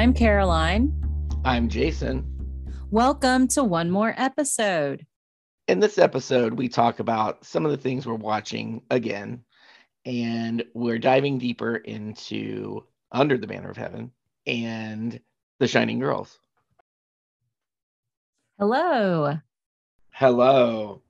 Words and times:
I'm 0.00 0.14
Caroline. 0.14 0.98
I'm 1.44 1.68
Jason. 1.68 2.24
Welcome 2.90 3.48
to 3.48 3.62
one 3.62 3.90
more 3.90 4.14
episode. 4.16 5.04
In 5.68 5.78
this 5.78 5.98
episode, 5.98 6.54
we 6.54 6.70
talk 6.70 7.00
about 7.00 7.44
some 7.44 7.66
of 7.66 7.70
the 7.70 7.76
things 7.76 8.06
we're 8.06 8.14
watching 8.14 8.80
again, 8.90 9.44
and 10.06 10.64
we're 10.72 10.98
diving 10.98 11.36
deeper 11.36 11.76
into 11.76 12.82
Under 13.12 13.36
the 13.36 13.46
Banner 13.46 13.68
of 13.68 13.76
Heaven 13.76 14.10
and 14.46 15.20
The 15.58 15.68
Shining 15.68 15.98
Girls. 15.98 16.38
Hello. 18.58 19.36
Hello. 20.14 21.02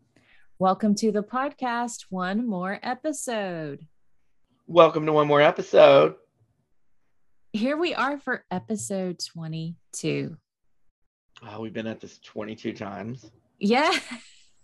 Welcome 0.59 0.97
to 0.97 1.13
the 1.13 1.23
podcast, 1.23 2.07
one 2.11 2.45
more 2.45 2.81
episode. 2.83 3.87
Welcome 4.67 5.07
to 5.07 5.13
one 5.13 5.29
more 5.29 5.41
episode. 5.41 6.17
Here 7.53 7.77
we 7.77 7.95
are 7.95 8.17
for 8.17 8.45
episode 8.53 9.19
22. 9.19 10.37
Oh, 11.43 11.61
we've 11.61 11.73
been 11.73 11.89
at 11.89 12.01
this 12.01 12.21
22 12.21 12.73
times. 12.75 13.29
Yes. 13.59 14.01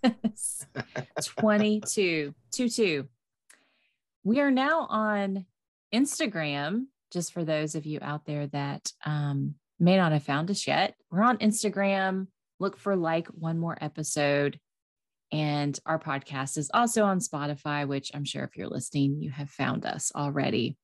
22. 1.24 2.32
22. 2.54 3.08
We 4.22 4.40
are 4.40 4.52
now 4.52 4.86
on 4.88 5.46
Instagram, 5.92 6.84
just 7.12 7.32
for 7.32 7.44
those 7.44 7.74
of 7.74 7.86
you 7.86 7.98
out 8.02 8.24
there 8.24 8.46
that 8.48 8.92
um, 9.04 9.56
may 9.80 9.96
not 9.96 10.12
have 10.12 10.22
found 10.22 10.48
us 10.52 10.64
yet. 10.68 10.94
We're 11.10 11.24
on 11.24 11.38
Instagram. 11.38 12.28
Look 12.60 12.78
for 12.78 12.94
like 12.94 13.26
one 13.28 13.58
more 13.58 13.76
episode. 13.80 14.60
And 15.32 15.76
our 15.86 15.98
podcast 15.98 16.56
is 16.56 16.70
also 16.72 17.02
on 17.02 17.18
Spotify, 17.18 17.88
which 17.88 18.12
I'm 18.14 18.24
sure 18.24 18.44
if 18.44 18.56
you're 18.56 18.68
listening, 18.68 19.20
you 19.20 19.30
have 19.30 19.50
found 19.50 19.84
us 19.84 20.12
already. 20.14 20.76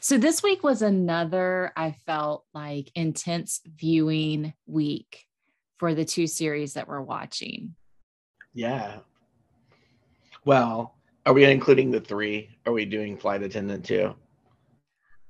So 0.00 0.18
this 0.18 0.42
week 0.42 0.62
was 0.62 0.82
another, 0.82 1.72
I 1.76 1.92
felt 2.06 2.44
like 2.54 2.90
intense 2.94 3.60
viewing 3.66 4.54
week 4.66 5.26
for 5.78 5.94
the 5.94 6.04
two 6.04 6.26
series 6.26 6.74
that 6.74 6.88
we're 6.88 7.00
watching. 7.00 7.74
Yeah. 8.54 8.98
Well, 10.44 10.96
are 11.24 11.32
we 11.32 11.44
including 11.44 11.90
the 11.90 12.00
three? 12.00 12.50
Are 12.66 12.72
we 12.72 12.84
doing 12.84 13.16
flight 13.16 13.42
attendant 13.42 13.84
too? 13.84 14.14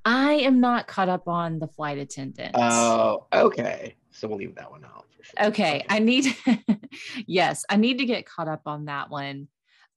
I 0.04 0.34
am 0.34 0.60
not 0.60 0.86
caught 0.86 1.08
up 1.08 1.28
on 1.28 1.58
the 1.58 1.68
flight 1.68 1.98
attendant. 1.98 2.52
Oh, 2.54 3.26
okay. 3.32 3.94
So 4.10 4.26
we'll 4.26 4.38
leave 4.38 4.56
that 4.56 4.70
one 4.70 4.84
out 4.84 5.06
for 5.16 5.24
sure. 5.24 5.46
Okay. 5.48 5.84
I 5.88 6.00
need, 6.00 6.36
yes, 7.26 7.64
I 7.68 7.76
need 7.76 7.98
to 7.98 8.04
get 8.04 8.26
caught 8.26 8.48
up 8.48 8.62
on 8.66 8.86
that 8.86 9.10
one. 9.10 9.48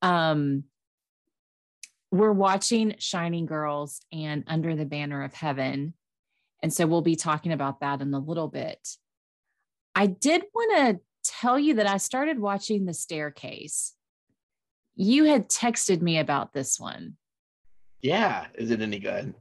Um, 0.01 0.65
we're 2.17 2.31
watching 2.31 2.95
Shining 2.99 3.45
Girls 3.45 4.01
and 4.11 4.43
Under 4.47 4.75
the 4.75 4.85
Banner 4.85 5.23
of 5.23 5.33
Heaven. 5.33 5.93
And 6.61 6.73
so 6.73 6.87
we'll 6.87 7.01
be 7.01 7.15
talking 7.15 7.51
about 7.51 7.79
that 7.81 8.01
in 8.01 8.13
a 8.13 8.19
little 8.19 8.47
bit. 8.47 8.87
I 9.93 10.07
did 10.07 10.43
want 10.53 10.77
to 10.77 10.99
tell 11.23 11.59
you 11.59 11.75
that 11.75 11.87
I 11.87 11.97
started 11.97 12.39
watching 12.39 12.85
The 12.85 12.93
Staircase. 12.93 13.93
You 14.95 15.25
had 15.25 15.49
texted 15.49 16.01
me 16.01 16.19
about 16.19 16.53
this 16.53 16.79
one. 16.79 17.17
Yeah. 18.01 18.45
Is 18.55 18.71
it 18.71 18.81
any 18.81 18.99
good? 18.99 19.33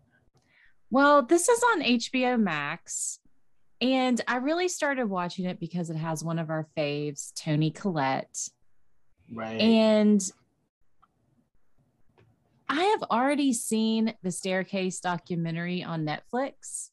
Well, 0.91 1.23
this 1.23 1.49
is 1.49 1.63
on 1.73 1.83
HBO 1.83 2.41
Max. 2.41 3.19
And 3.81 4.21
I 4.29 4.37
really 4.37 4.69
started 4.69 5.07
watching 5.07 5.45
it 5.45 5.61
because 5.61 5.91
it 5.91 5.97
has 5.97 6.25
one 6.25 6.39
of 6.39 6.51
our 6.51 6.69
faves, 6.77 7.33
Toni 7.35 7.71
Collette. 7.71 8.49
Right. 9.33 9.61
And 9.61 10.23
I 12.69 12.83
have 12.85 13.03
already 13.05 13.53
seen 13.53 14.15
the 14.23 14.31
Staircase 14.31 15.01
documentary 15.01 15.83
on 15.83 16.07
Netflix. 16.07 16.91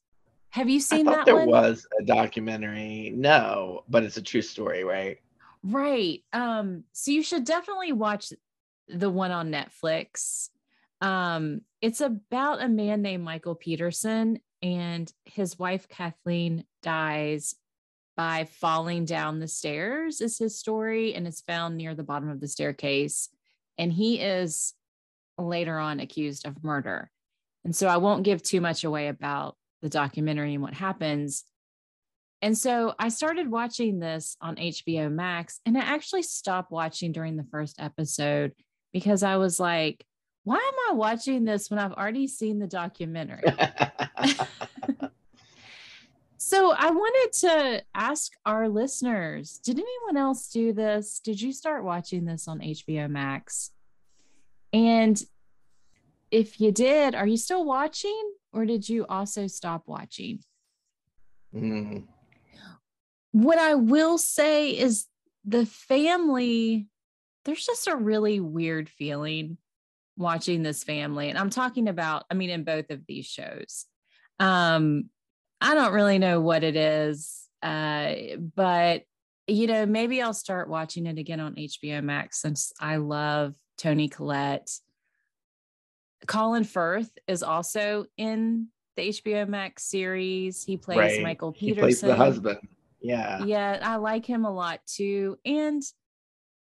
Have 0.50 0.68
you 0.68 0.80
seen 0.80 1.08
I 1.08 1.16
that 1.16 1.24
there 1.24 1.36
one? 1.36 1.46
was 1.46 1.86
a 1.98 2.04
documentary. 2.04 3.12
No, 3.14 3.84
but 3.88 4.02
it's 4.02 4.18
a 4.18 4.22
true 4.22 4.42
story, 4.42 4.84
right? 4.84 5.18
Right. 5.62 6.22
Um, 6.32 6.84
so 6.92 7.10
you 7.10 7.22
should 7.22 7.44
definitely 7.44 7.92
watch 7.92 8.32
the 8.88 9.10
one 9.10 9.30
on 9.30 9.50
Netflix. 9.50 10.50
Um, 11.00 11.62
it's 11.80 12.00
about 12.00 12.62
a 12.62 12.68
man 12.68 13.02
named 13.02 13.24
Michael 13.24 13.54
Peterson, 13.54 14.40
and 14.62 15.10
his 15.24 15.58
wife 15.58 15.88
Kathleen 15.88 16.64
dies 16.82 17.54
by 18.14 18.44
falling 18.44 19.04
down 19.04 19.40
the 19.40 19.48
stairs, 19.48 20.20
is 20.20 20.38
his 20.38 20.58
story, 20.58 21.14
and 21.14 21.26
it's 21.26 21.40
found 21.40 21.76
near 21.76 21.94
the 21.94 22.02
bottom 22.02 22.28
of 22.28 22.40
the 22.40 22.48
staircase. 22.48 23.30
And 23.78 23.92
he 23.92 24.20
is 24.20 24.74
later 25.38 25.78
on 25.78 26.00
accused 26.00 26.46
of 26.46 26.62
murder. 26.62 27.10
And 27.64 27.74
so 27.74 27.86
I 27.88 27.98
won't 27.98 28.24
give 28.24 28.42
too 28.42 28.60
much 28.60 28.84
away 28.84 29.08
about 29.08 29.56
the 29.82 29.88
documentary 29.88 30.54
and 30.54 30.62
what 30.62 30.74
happens. 30.74 31.44
And 32.40 32.58
so 32.58 32.94
I 32.98 33.08
started 33.08 33.50
watching 33.50 34.00
this 34.00 34.36
on 34.40 34.56
HBO 34.56 35.10
Max, 35.10 35.60
and 35.64 35.78
I 35.78 35.82
actually 35.82 36.24
stopped 36.24 36.72
watching 36.72 37.12
during 37.12 37.36
the 37.36 37.46
first 37.50 37.76
episode 37.78 38.52
because 38.92 39.22
I 39.22 39.36
was 39.36 39.60
like, 39.60 40.04
why 40.44 40.56
am 40.56 40.74
I 40.90 40.94
watching 40.94 41.44
this 41.44 41.70
when 41.70 41.78
I've 41.78 41.92
already 41.92 42.26
seen 42.26 42.58
the 42.58 42.66
documentary? 42.66 43.44
so 46.36 46.72
I 46.76 46.90
wanted 46.90 47.32
to 47.40 47.84
ask 47.94 48.32
our 48.44 48.68
listeners 48.68 49.60
Did 49.62 49.78
anyone 49.78 50.16
else 50.16 50.48
do 50.48 50.72
this? 50.72 51.20
Did 51.20 51.40
you 51.40 51.52
start 51.52 51.84
watching 51.84 52.24
this 52.24 52.48
on 52.48 52.58
HBO 52.58 53.08
Max? 53.08 53.70
And 54.72 55.20
if 56.30 56.60
you 56.60 56.72
did, 56.72 57.14
are 57.14 57.26
you 57.26 57.36
still 57.36 57.64
watching 57.64 58.32
or 58.52 58.64
did 58.64 58.88
you 58.88 59.06
also 59.06 59.46
stop 59.46 59.82
watching? 59.86 60.40
Mm. 61.54 62.04
What 63.32 63.58
I 63.58 63.74
will 63.74 64.18
say 64.18 64.70
is 64.70 65.06
the 65.44 65.66
family, 65.66 66.88
there's 67.44 67.66
just 67.66 67.86
a 67.86 67.96
really 67.96 68.40
weird 68.40 68.88
feeling 68.88 69.58
watching 70.16 70.62
this 70.62 70.84
family. 70.84 71.28
And 71.28 71.38
I'm 71.38 71.50
talking 71.50 71.88
about, 71.88 72.24
I 72.30 72.34
mean, 72.34 72.50
in 72.50 72.64
both 72.64 72.90
of 72.90 73.06
these 73.06 73.26
shows. 73.26 73.86
Um, 74.38 75.10
I 75.60 75.74
don't 75.74 75.92
really 75.92 76.18
know 76.18 76.40
what 76.40 76.64
it 76.64 76.76
is, 76.76 77.48
uh, 77.62 78.14
but 78.54 79.04
you 79.46 79.66
know, 79.66 79.86
maybe 79.86 80.22
I'll 80.22 80.34
start 80.34 80.68
watching 80.68 81.06
it 81.06 81.18
again 81.18 81.40
on 81.40 81.54
HBO 81.54 82.02
Max 82.02 82.40
since 82.40 82.72
I 82.80 82.96
love 82.96 83.54
Toni 83.78 84.08
Collette. 84.08 84.70
Colin 86.26 86.64
Firth 86.64 87.10
is 87.26 87.42
also 87.42 88.06
in 88.16 88.68
the 88.96 89.08
HBO 89.08 89.48
Max 89.48 89.84
series. 89.84 90.62
He 90.62 90.76
plays 90.76 90.98
right. 90.98 91.22
Michael 91.22 91.52
He 91.52 91.68
Peterson. 91.68 91.82
plays 91.82 92.00
the 92.00 92.14
husband. 92.14 92.58
Yeah. 93.00 93.44
Yeah, 93.44 93.80
I 93.82 93.96
like 93.96 94.24
him 94.24 94.44
a 94.44 94.52
lot 94.52 94.80
too. 94.86 95.38
And 95.44 95.82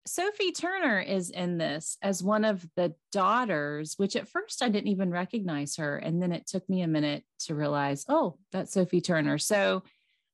Sophie 0.06 0.52
Turner 0.52 1.00
is 1.00 1.32
in 1.32 1.58
this 1.58 1.98
as 2.02 2.24
one 2.24 2.46
of 2.46 2.66
the 2.76 2.94
daughters, 3.12 3.96
which 3.98 4.16
at 4.16 4.28
first 4.28 4.62
I 4.62 4.70
didn't 4.70 4.90
even 4.90 5.10
recognize 5.12 5.76
her. 5.78 5.98
And 5.98 6.22
then 6.22 6.32
it 6.32 6.48
took 6.48 6.68
me 6.70 6.82
a 6.82 6.88
minute 6.88 7.24
to 7.40 7.56
realize, 7.56 8.06
oh, 8.08 8.38
that's 8.52 8.72
Sophie 8.74 9.02
Turner. 9.02 9.38
So 9.38 9.84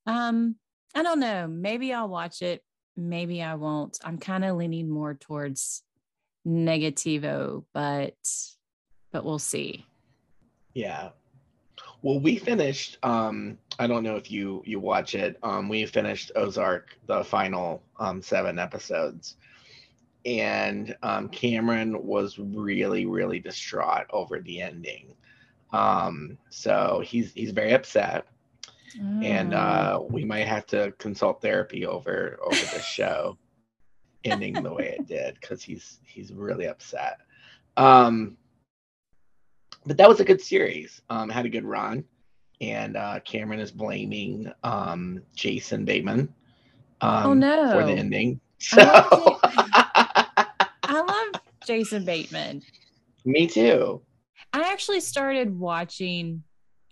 um, 0.05 0.55
I 0.93 1.01
don't 1.01 1.19
know. 1.19 1.47
Maybe 1.47 1.93
I'll 1.93 2.09
watch 2.09 2.41
it. 2.41 2.61
Maybe 2.95 3.41
I 3.41 3.55
won't. 3.55 3.97
I'm 4.03 4.19
kind 4.19 4.45
of 4.45 4.57
leaning 4.57 4.89
more 4.89 5.15
towards 5.15 5.81
negativo, 6.47 7.63
but 7.73 8.15
but 9.11 9.23
we'll 9.25 9.39
see. 9.39 9.85
Yeah. 10.73 11.09
Well, 12.01 12.19
we 12.19 12.37
finished. 12.37 12.97
Um, 13.03 13.57
I 13.79 13.87
don't 13.87 14.03
know 14.03 14.15
if 14.17 14.29
you 14.29 14.61
you 14.65 14.79
watch 14.79 15.15
it. 15.15 15.37
Um, 15.43 15.69
we 15.69 15.85
finished 15.85 16.31
Ozark, 16.35 16.97
the 17.07 17.23
final 17.23 17.81
um 17.99 18.21
seven 18.21 18.59
episodes, 18.59 19.37
and 20.25 20.95
um, 21.03 21.29
Cameron 21.29 22.05
was 22.05 22.37
really 22.39 23.05
really 23.05 23.39
distraught 23.39 24.05
over 24.09 24.39
the 24.39 24.61
ending. 24.61 25.13
Um, 25.71 26.37
so 26.49 27.01
he's 27.05 27.31
he's 27.33 27.51
very 27.51 27.73
upset, 27.73 28.25
and 29.23 29.53
Oh. 29.53 29.57
uh, 29.57 29.99
we 30.09 30.23
might 30.25 30.47
have 30.47 30.65
to 30.67 30.91
consult 30.97 31.41
therapy 31.41 31.85
over 31.85 32.37
over 32.43 32.55
this 32.55 32.85
show 32.85 33.37
ending 34.23 34.61
the 34.63 34.73
way 34.73 34.95
it 34.99 35.07
did 35.07 35.35
because 35.39 35.63
he's 35.63 35.99
he's 36.05 36.31
really 36.33 36.67
upset. 36.67 37.19
Um, 37.77 38.37
but 39.85 39.97
that 39.97 40.07
was 40.09 40.19
a 40.19 40.25
good 40.25 40.41
series. 40.41 41.01
Um, 41.09 41.29
had 41.29 41.45
a 41.45 41.49
good 41.49 41.65
run, 41.65 42.05
and 42.61 42.95
uh, 42.95 43.19
Cameron 43.25 43.59
is 43.59 43.71
blaming 43.71 44.51
um, 44.63 45.21
Jason 45.35 45.85
Bateman. 45.85 46.33
Um, 47.01 47.25
Oh, 47.25 47.33
no. 47.33 47.71
For 47.71 47.83
the 47.83 47.91
ending. 47.93 48.39
So, 48.59 48.81
I 48.81 50.25
I 50.87 51.01
love 51.01 51.41
Jason 51.67 52.05
Bateman. 52.05 52.61
me 53.25 53.45
too. 53.47 54.01
I 54.53 54.71
actually 54.71 55.01
started 55.01 55.57
watching 55.57 56.43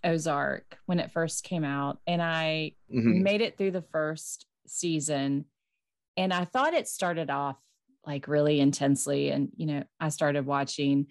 Ozark 0.04 0.78
when 0.86 0.98
it 0.98 1.10
first 1.12 1.44
came 1.44 1.64
out, 1.64 1.98
and 2.06 2.20
I 2.20 2.72
Mhm. 2.94 3.22
made 3.22 3.40
it 3.40 3.56
through 3.56 3.70
the 3.70 3.82
first 3.82 4.46
season. 4.66 5.46
And 6.16 6.32
I 6.32 6.44
thought 6.44 6.74
it 6.74 6.88
started 6.88 7.30
off 7.30 7.56
like 8.06 8.28
really 8.28 8.60
intensely. 8.60 9.30
And, 9.30 9.50
you 9.56 9.66
know, 9.66 9.84
I 10.00 10.08
started 10.08 10.44
watching, 10.46 11.06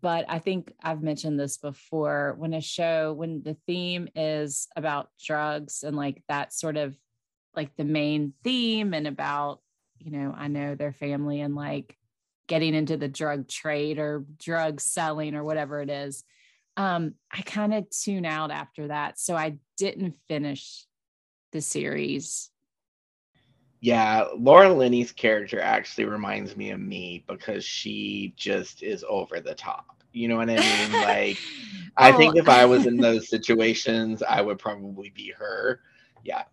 but 0.00 0.24
I 0.28 0.38
think 0.38 0.72
I've 0.82 1.02
mentioned 1.02 1.38
this 1.38 1.58
before 1.58 2.34
when 2.38 2.54
a 2.54 2.60
show, 2.60 3.12
when 3.12 3.42
the 3.42 3.56
theme 3.66 4.08
is 4.14 4.66
about 4.76 5.10
drugs 5.22 5.82
and 5.82 5.96
like 5.96 6.22
that 6.28 6.52
sort 6.52 6.76
of 6.76 6.96
like 7.54 7.76
the 7.76 7.84
main 7.84 8.32
theme 8.42 8.94
and 8.94 9.06
about, 9.06 9.60
you 9.98 10.10
know, 10.10 10.34
I 10.36 10.48
know 10.48 10.74
their 10.74 10.92
family 10.92 11.40
and 11.40 11.54
like 11.54 11.96
getting 12.48 12.74
into 12.74 12.96
the 12.96 13.08
drug 13.08 13.48
trade 13.48 13.98
or 13.98 14.24
drug 14.38 14.80
selling 14.80 15.34
or 15.34 15.44
whatever 15.44 15.80
it 15.80 15.90
is. 15.90 16.24
Um, 16.76 17.14
I 17.30 17.42
kind 17.42 17.74
of 17.74 17.88
tune 17.90 18.24
out 18.24 18.50
after 18.50 18.88
that. 18.88 19.18
So 19.18 19.36
I 19.36 19.58
didn't 19.76 20.14
finish 20.28 20.86
the 21.52 21.60
series. 21.60 22.50
Yeah, 23.82 24.26
Laura 24.38 24.72
Linney's 24.72 25.10
character 25.10 25.60
actually 25.60 26.04
reminds 26.04 26.56
me 26.56 26.70
of 26.70 26.78
me 26.78 27.24
because 27.26 27.64
she 27.64 28.32
just 28.36 28.80
is 28.84 29.04
over 29.08 29.40
the 29.40 29.56
top. 29.56 30.04
You 30.12 30.28
know 30.28 30.36
what 30.36 30.48
I 30.48 30.56
mean? 30.56 30.92
Like, 31.02 31.36
I 31.96 32.12
think 32.12 32.36
if 32.36 32.48
I 32.48 32.64
was 32.64 32.86
in 32.86 33.00
oh. 33.00 33.02
those 33.02 33.28
situations, 33.28 34.22
I 34.22 34.40
would 34.40 34.60
probably 34.60 35.10
be 35.10 35.34
her. 35.36 35.80
Yeah. 36.22 36.44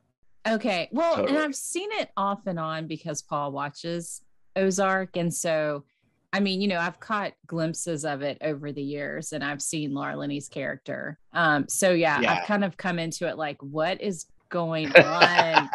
Okay. 0.47 0.89
Well, 0.91 1.17
totally. 1.17 1.35
and 1.35 1.45
I've 1.45 1.55
seen 1.55 1.89
it 1.93 2.09
off 2.17 2.47
and 2.47 2.59
on 2.59 2.87
because 2.87 3.21
Paul 3.21 3.51
watches 3.51 4.23
Ozark. 4.55 5.15
And 5.15 5.31
so, 5.31 5.85
I 6.33 6.39
mean, 6.39 6.61
you 6.61 6.67
know, 6.67 6.79
I've 6.79 6.99
caught 6.99 7.33
glimpses 7.45 8.05
of 8.05 8.23
it 8.23 8.39
over 8.41 8.71
the 8.71 8.81
years 8.81 9.33
and 9.33 9.43
I've 9.43 9.61
seen 9.61 9.93
Laura 9.93 10.17
Linney's 10.17 10.49
character. 10.49 11.19
Um, 11.33 11.67
so 11.67 11.91
yeah, 11.91 12.21
yeah. 12.21 12.33
I've 12.33 12.47
kind 12.47 12.63
of 12.63 12.75
come 12.75 12.97
into 12.97 13.27
it 13.27 13.37
like, 13.37 13.61
what 13.61 14.01
is 14.01 14.25
going 14.49 14.91
on? 14.95 15.69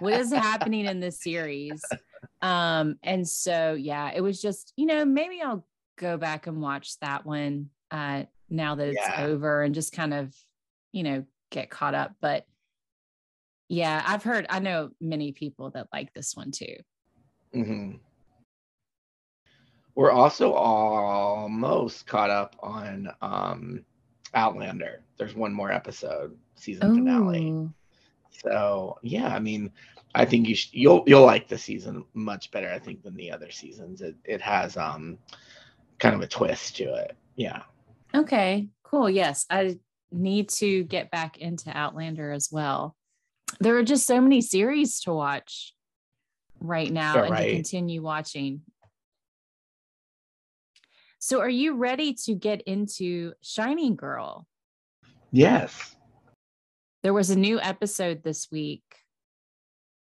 What 0.00 0.14
is 0.14 0.32
happening 0.32 0.86
in 0.86 1.00
this 1.00 1.20
series? 1.20 1.82
Um, 2.42 2.98
and 3.02 3.26
so 3.26 3.74
yeah, 3.74 4.12
it 4.14 4.20
was 4.20 4.40
just, 4.40 4.72
you 4.76 4.86
know, 4.86 5.04
maybe 5.04 5.40
I'll 5.42 5.66
go 5.96 6.16
back 6.16 6.46
and 6.46 6.60
watch 6.62 6.98
that 7.00 7.26
one 7.26 7.70
uh 7.90 8.22
now 8.48 8.76
that 8.76 8.88
it's 8.88 9.00
yeah. 9.02 9.24
over 9.24 9.62
and 9.62 9.74
just 9.74 9.92
kind 9.92 10.14
of, 10.14 10.34
you 10.92 11.02
know, 11.02 11.24
get 11.50 11.70
caught 11.70 11.94
up. 11.94 12.14
But 12.20 12.46
yeah, 13.68 14.02
I've 14.06 14.22
heard 14.22 14.46
I 14.48 14.60
know 14.60 14.90
many 15.00 15.32
people 15.32 15.70
that 15.70 15.88
like 15.92 16.14
this 16.14 16.36
one 16.36 16.50
too. 16.50 16.76
Mm-hmm. 17.54 17.96
We're 19.94 20.12
also 20.12 20.52
almost 20.52 22.06
caught 22.06 22.30
up 22.30 22.56
on 22.60 23.10
um 23.20 23.84
Outlander. 24.34 25.02
There's 25.18 25.34
one 25.34 25.52
more 25.52 25.72
episode, 25.72 26.36
season 26.54 26.94
finale. 26.94 27.68
So 28.42 28.98
yeah, 29.02 29.28
I 29.28 29.38
mean, 29.38 29.70
I 30.14 30.24
think 30.24 30.48
you 30.48 30.54
sh- 30.54 30.70
you'll 30.72 31.04
you'll 31.06 31.24
like 31.24 31.48
the 31.48 31.58
season 31.58 32.04
much 32.14 32.50
better, 32.50 32.70
I 32.70 32.78
think, 32.78 33.02
than 33.02 33.14
the 33.14 33.30
other 33.30 33.50
seasons. 33.50 34.00
It 34.00 34.16
it 34.24 34.40
has 34.40 34.76
um 34.76 35.18
kind 35.98 36.14
of 36.14 36.20
a 36.20 36.26
twist 36.26 36.76
to 36.76 36.94
it. 36.94 37.16
Yeah. 37.36 37.62
Okay. 38.14 38.68
Cool. 38.82 39.10
Yes, 39.10 39.44
I 39.50 39.78
need 40.10 40.48
to 40.48 40.84
get 40.84 41.10
back 41.10 41.38
into 41.38 41.76
Outlander 41.76 42.32
as 42.32 42.48
well. 42.50 42.96
There 43.60 43.76
are 43.76 43.82
just 43.82 44.06
so 44.06 44.20
many 44.20 44.40
series 44.40 45.00
to 45.00 45.12
watch 45.12 45.74
right 46.60 46.90
now 46.90 47.16
yeah, 47.16 47.22
and 47.22 47.30
right. 47.30 47.48
to 47.48 47.54
continue 47.54 48.02
watching. 48.02 48.62
So, 51.18 51.40
are 51.40 51.48
you 51.48 51.76
ready 51.76 52.14
to 52.24 52.34
get 52.34 52.62
into 52.62 53.32
Shining 53.42 53.96
Girl? 53.96 54.46
Yes. 55.32 55.96
There 57.02 57.14
was 57.14 57.30
a 57.30 57.38
new 57.38 57.60
episode 57.60 58.22
this 58.22 58.48
week. 58.50 58.82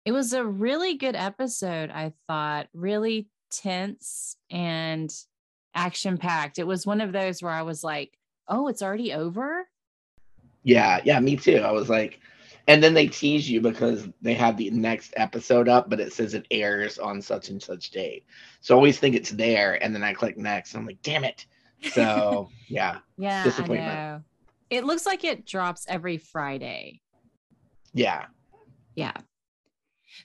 It 0.06 0.12
was 0.12 0.34
a 0.34 0.44
really 0.44 0.96
good 0.96 1.16
episode, 1.16 1.92
I 1.92 2.14
thought, 2.28 2.68
really 2.74 3.28
tense 3.52 4.38
and 4.50 5.14
action 5.76 6.18
packed. 6.18 6.60
It 6.60 6.68
was 6.68 6.86
one 6.86 7.02
of 7.02 7.12
those 7.12 7.42
where 7.42 7.52
I 7.52 7.62
was 7.62 7.84
like, 7.84 8.18
oh, 8.48 8.68
it's 8.68 8.82
already 8.82 9.14
over? 9.14 9.68
Yeah, 10.64 11.02
yeah, 11.04 11.20
me 11.20 11.36
too. 11.36 11.58
I 11.58 11.72
was 11.72 11.90
like, 11.90 12.20
and 12.68 12.84
then 12.84 12.94
they 12.94 13.08
tease 13.08 13.50
you 13.50 13.62
because 13.62 14.10
they 14.22 14.34
have 14.34 14.58
the 14.58 14.70
next 14.72 15.14
episode 15.16 15.70
up, 15.70 15.90
but 15.90 16.00
it 16.00 16.12
says 16.12 16.34
it 16.34 16.46
airs 16.52 17.00
on 17.00 17.22
such 17.22 17.50
and 17.50 17.62
such 17.62 17.92
date. 17.92 18.26
So 18.60 18.76
I 18.76 18.78
always 18.78 19.00
think 19.00 19.16
it's 19.16 19.32
there, 19.32 19.82
and 19.82 19.96
then 19.96 20.04
I 20.04 20.14
click 20.14 20.38
next. 20.38 20.74
And 20.74 20.82
I'm 20.82 20.88
like, 20.88 21.02
damn 21.02 21.24
it. 21.24 21.46
So 21.94 22.50
yeah. 22.68 22.98
yeah. 23.18 23.44
Disappointment. 23.44 24.24
It 24.70 24.84
looks 24.86 25.06
like 25.06 25.24
it 25.24 25.46
drops 25.46 25.86
every 25.88 26.18
Friday. 26.18 27.02
Yeah. 27.94 28.26
Yeah. 28.96 29.14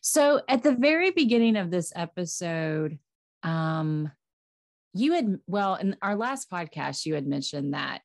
So 0.00 0.40
at 0.48 0.62
the 0.62 0.74
very 0.74 1.10
beginning 1.10 1.56
of 1.56 1.70
this 1.70 1.92
episode, 1.94 2.98
um, 3.42 4.10
you 4.94 5.12
had, 5.12 5.38
well, 5.46 5.76
in 5.76 5.96
our 6.02 6.16
last 6.16 6.50
podcast, 6.50 7.06
you 7.06 7.14
had 7.14 7.26
mentioned 7.26 7.74
that 7.74 8.00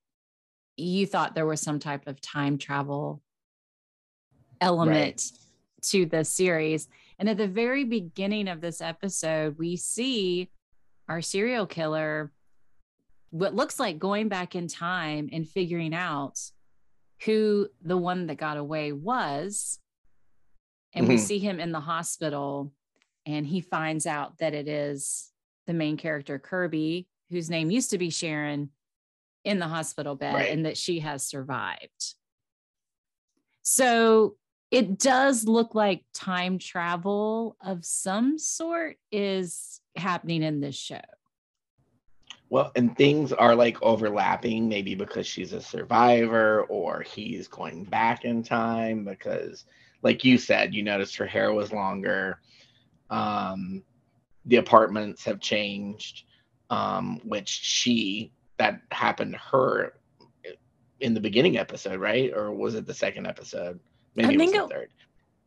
you 0.75 1.05
thought 1.07 1.35
there 1.35 1.45
was 1.45 1.61
some 1.61 1.79
type 1.79 2.07
of 2.07 2.21
time 2.21 2.57
travel 2.57 3.21
element 4.61 5.21
right. 5.21 5.81
to 5.83 6.05
the 6.05 6.23
series. 6.23 6.87
And 7.19 7.29
at 7.29 7.37
the 7.37 7.47
very 7.47 7.83
beginning 7.83 8.47
of 8.47 8.61
this 8.61 8.79
episode, 8.79 9.57
we 9.57 9.75
see 9.75 10.49
our 11.09 11.21
serial 11.21 11.65
killer 11.65 12.31
what 13.29 13.56
looks 13.56 13.79
like 13.79 14.00
going 14.00 14.29
back 14.29 14.56
in 14.56 14.68
time 14.68 15.29
and 15.31 15.47
figuring 15.47 15.94
out 15.94 16.39
who 17.25 17.68
the 17.81 17.97
one 17.97 18.27
that 18.27 18.38
got 18.38 18.57
away 18.57 18.91
was. 18.91 19.79
And 20.94 21.03
mm-hmm. 21.03 21.13
we 21.13 21.18
see 21.18 21.39
him 21.39 21.59
in 21.59 21.71
the 21.71 21.79
hospital 21.79 22.71
and 23.25 23.45
he 23.45 23.62
finds 23.62 24.06
out 24.06 24.38
that 24.38 24.53
it 24.53 24.68
is 24.68 25.31
the 25.65 25.74
main 25.74 25.97
character, 25.97 26.39
Kirby, 26.39 27.07
whose 27.29 27.50
name 27.50 27.69
used 27.69 27.89
to 27.89 27.97
be 27.97 28.09
Sharon, 28.09 28.69
in 29.44 29.59
the 29.59 29.68
hospital 29.68 30.15
bed 30.15 30.33
right. 30.33 30.51
and 30.51 30.65
that 30.65 30.77
she 30.77 31.00
has 31.00 31.23
survived. 31.23 32.15
So 33.62 34.35
it 34.71 35.00
does 35.00 35.45
look 35.45 35.73
like 35.73 36.03
time 36.13 36.59
travel 36.59 37.56
of 37.62 37.85
some 37.85 38.38
sort 38.38 38.97
is 39.12 39.80
happening 39.95 40.44
in 40.44 40.59
this 40.59 40.75
show. 40.75 41.00
Well, 42.49 42.71
and 42.75 42.95
things 42.95 43.33
are 43.33 43.55
like 43.55 43.81
overlapping, 43.81 44.69
maybe 44.69 44.95
because 44.95 45.27
she's 45.27 45.53
a 45.53 45.61
survivor 45.61 46.63
or 46.63 47.01
he's 47.01 47.47
going 47.47 47.83
back 47.83 48.23
in 48.23 48.41
time 48.41 49.03
because, 49.03 49.65
like 50.01 50.23
you 50.23 50.38
said, 50.38 50.73
you 50.73 50.81
noticed 50.81 51.17
her 51.17 51.25
hair 51.25 51.51
was 51.53 51.73
longer. 51.73 52.39
Um, 53.09 53.83
the 54.45 54.57
apartments 54.57 55.25
have 55.25 55.42
changed, 55.42 56.23
um, 56.69 57.19
which 57.25 57.49
she, 57.49 58.31
that 58.57 58.81
happened 58.92 59.33
to 59.33 59.39
her 59.39 59.94
in 61.01 61.13
the 61.13 61.19
beginning 61.19 61.57
episode, 61.57 61.99
right? 61.99 62.31
Or 62.33 62.51
was 62.54 62.75
it 62.75 62.87
the 62.87 62.94
second 62.94 63.27
episode? 63.27 63.80
Maybe 64.16 64.35
I 64.35 64.37
think 64.37 64.56
it 64.56 64.61
was 64.61 64.69
the 64.69 64.75
third. 64.75 64.89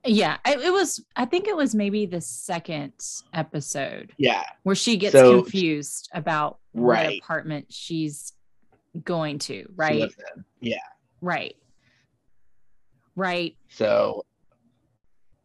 Yeah, 0.04 0.38
it 0.46 0.72
was. 0.72 1.04
I 1.16 1.26
think 1.26 1.46
it 1.46 1.54
was 1.54 1.74
maybe 1.74 2.06
the 2.06 2.22
second 2.22 2.94
episode. 3.34 4.12
Yeah, 4.16 4.44
where 4.62 4.74
she 4.74 4.96
gets 4.96 5.12
so, 5.12 5.42
confused 5.42 6.08
about 6.14 6.59
right. 6.74 7.06
what 7.06 7.18
apartment 7.18 7.66
she's 7.70 8.32
going 9.04 9.38
to. 9.40 9.66
Right. 9.74 10.12
Yeah. 10.60 10.76
Right. 11.20 11.56
Right. 13.16 13.56
So. 13.68 14.24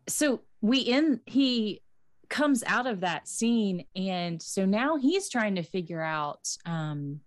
So 0.08 0.42
we 0.62 0.80
in 0.80 1.20
he 1.26 1.82
comes 2.30 2.64
out 2.66 2.88
of 2.88 3.02
that 3.02 3.28
scene, 3.28 3.86
and 3.96 4.42
so 4.42 4.66
now 4.66 4.98
he's 4.98 5.30
trying 5.30 5.56
to 5.56 5.64
figure 5.64 6.02
out 6.02 6.56
um, 6.66 7.22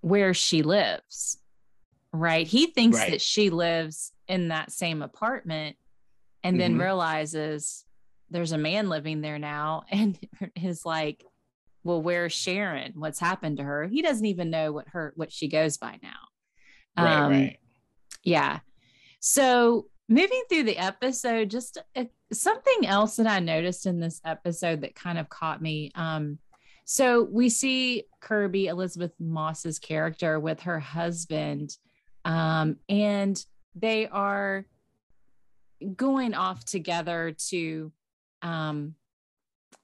where 0.00 0.34
she 0.34 0.62
lives. 0.62 1.38
Right. 2.12 2.46
He 2.46 2.66
thinks 2.66 2.98
right. 2.98 3.10
that 3.10 3.20
she 3.20 3.50
lives 3.50 4.12
in 4.28 4.48
that 4.48 4.70
same 4.70 5.02
apartment 5.02 5.76
and 6.44 6.60
then 6.60 6.72
mm-hmm. 6.72 6.82
realizes 6.82 7.84
there's 8.30 8.52
a 8.52 8.58
man 8.58 8.88
living 8.88 9.20
there 9.20 9.38
now 9.38 9.84
and 9.90 10.18
is 10.54 10.84
like 10.84 11.24
well 11.84 12.02
where's 12.02 12.32
sharon? 12.32 12.94
What's 12.96 13.20
happened 13.20 13.58
to 13.58 13.62
her? 13.62 13.86
He 13.86 14.02
doesn't 14.02 14.26
even 14.26 14.50
know 14.50 14.72
what 14.72 14.88
her 14.88 15.12
what 15.16 15.30
she 15.30 15.48
goes 15.48 15.76
by 15.76 15.98
now. 16.02 17.02
Right, 17.02 17.16
um, 17.16 17.30
right. 17.30 17.58
yeah. 18.24 18.60
So 19.20 19.86
moving 20.08 20.42
through 20.48 20.64
the 20.64 20.78
episode 20.78 21.50
just 21.50 21.78
uh, 21.96 22.04
something 22.32 22.86
else 22.86 23.16
that 23.16 23.26
i 23.26 23.38
noticed 23.38 23.86
in 23.86 24.00
this 24.00 24.20
episode 24.24 24.82
that 24.82 24.94
kind 24.94 25.18
of 25.18 25.28
caught 25.28 25.62
me 25.62 25.90
um 25.94 26.38
so 26.84 27.22
we 27.22 27.48
see 27.48 28.04
kirby 28.20 28.66
Elisabeth 28.66 29.12
moss's 29.18 29.78
character 29.78 30.38
with 30.38 30.60
her 30.60 30.78
husband 30.78 31.70
um 32.24 32.76
and 32.88 33.44
they 33.74 34.06
are 34.06 34.66
going 35.96 36.34
off 36.34 36.64
together 36.64 37.34
to 37.48 37.90
um 38.42 38.94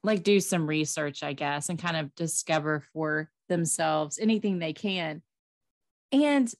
like 0.02 0.22
do 0.22 0.40
some 0.40 0.66
research 0.66 1.22
i 1.22 1.32
guess 1.32 1.68
and 1.68 1.78
kind 1.78 1.96
of 1.96 2.14
discover 2.14 2.84
for 2.92 3.30
themselves 3.48 4.18
anything 4.18 4.58
they 4.58 4.72
can 4.72 5.22
and 6.12 6.52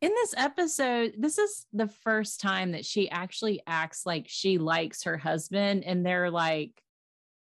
in 0.00 0.10
this 0.10 0.34
episode 0.36 1.14
this 1.18 1.38
is 1.38 1.66
the 1.72 1.88
first 1.88 2.40
time 2.40 2.72
that 2.72 2.84
she 2.84 3.10
actually 3.10 3.60
acts 3.66 4.04
like 4.04 4.26
she 4.28 4.58
likes 4.58 5.04
her 5.04 5.16
husband 5.16 5.84
and 5.84 6.04
they're 6.04 6.30
like 6.30 6.72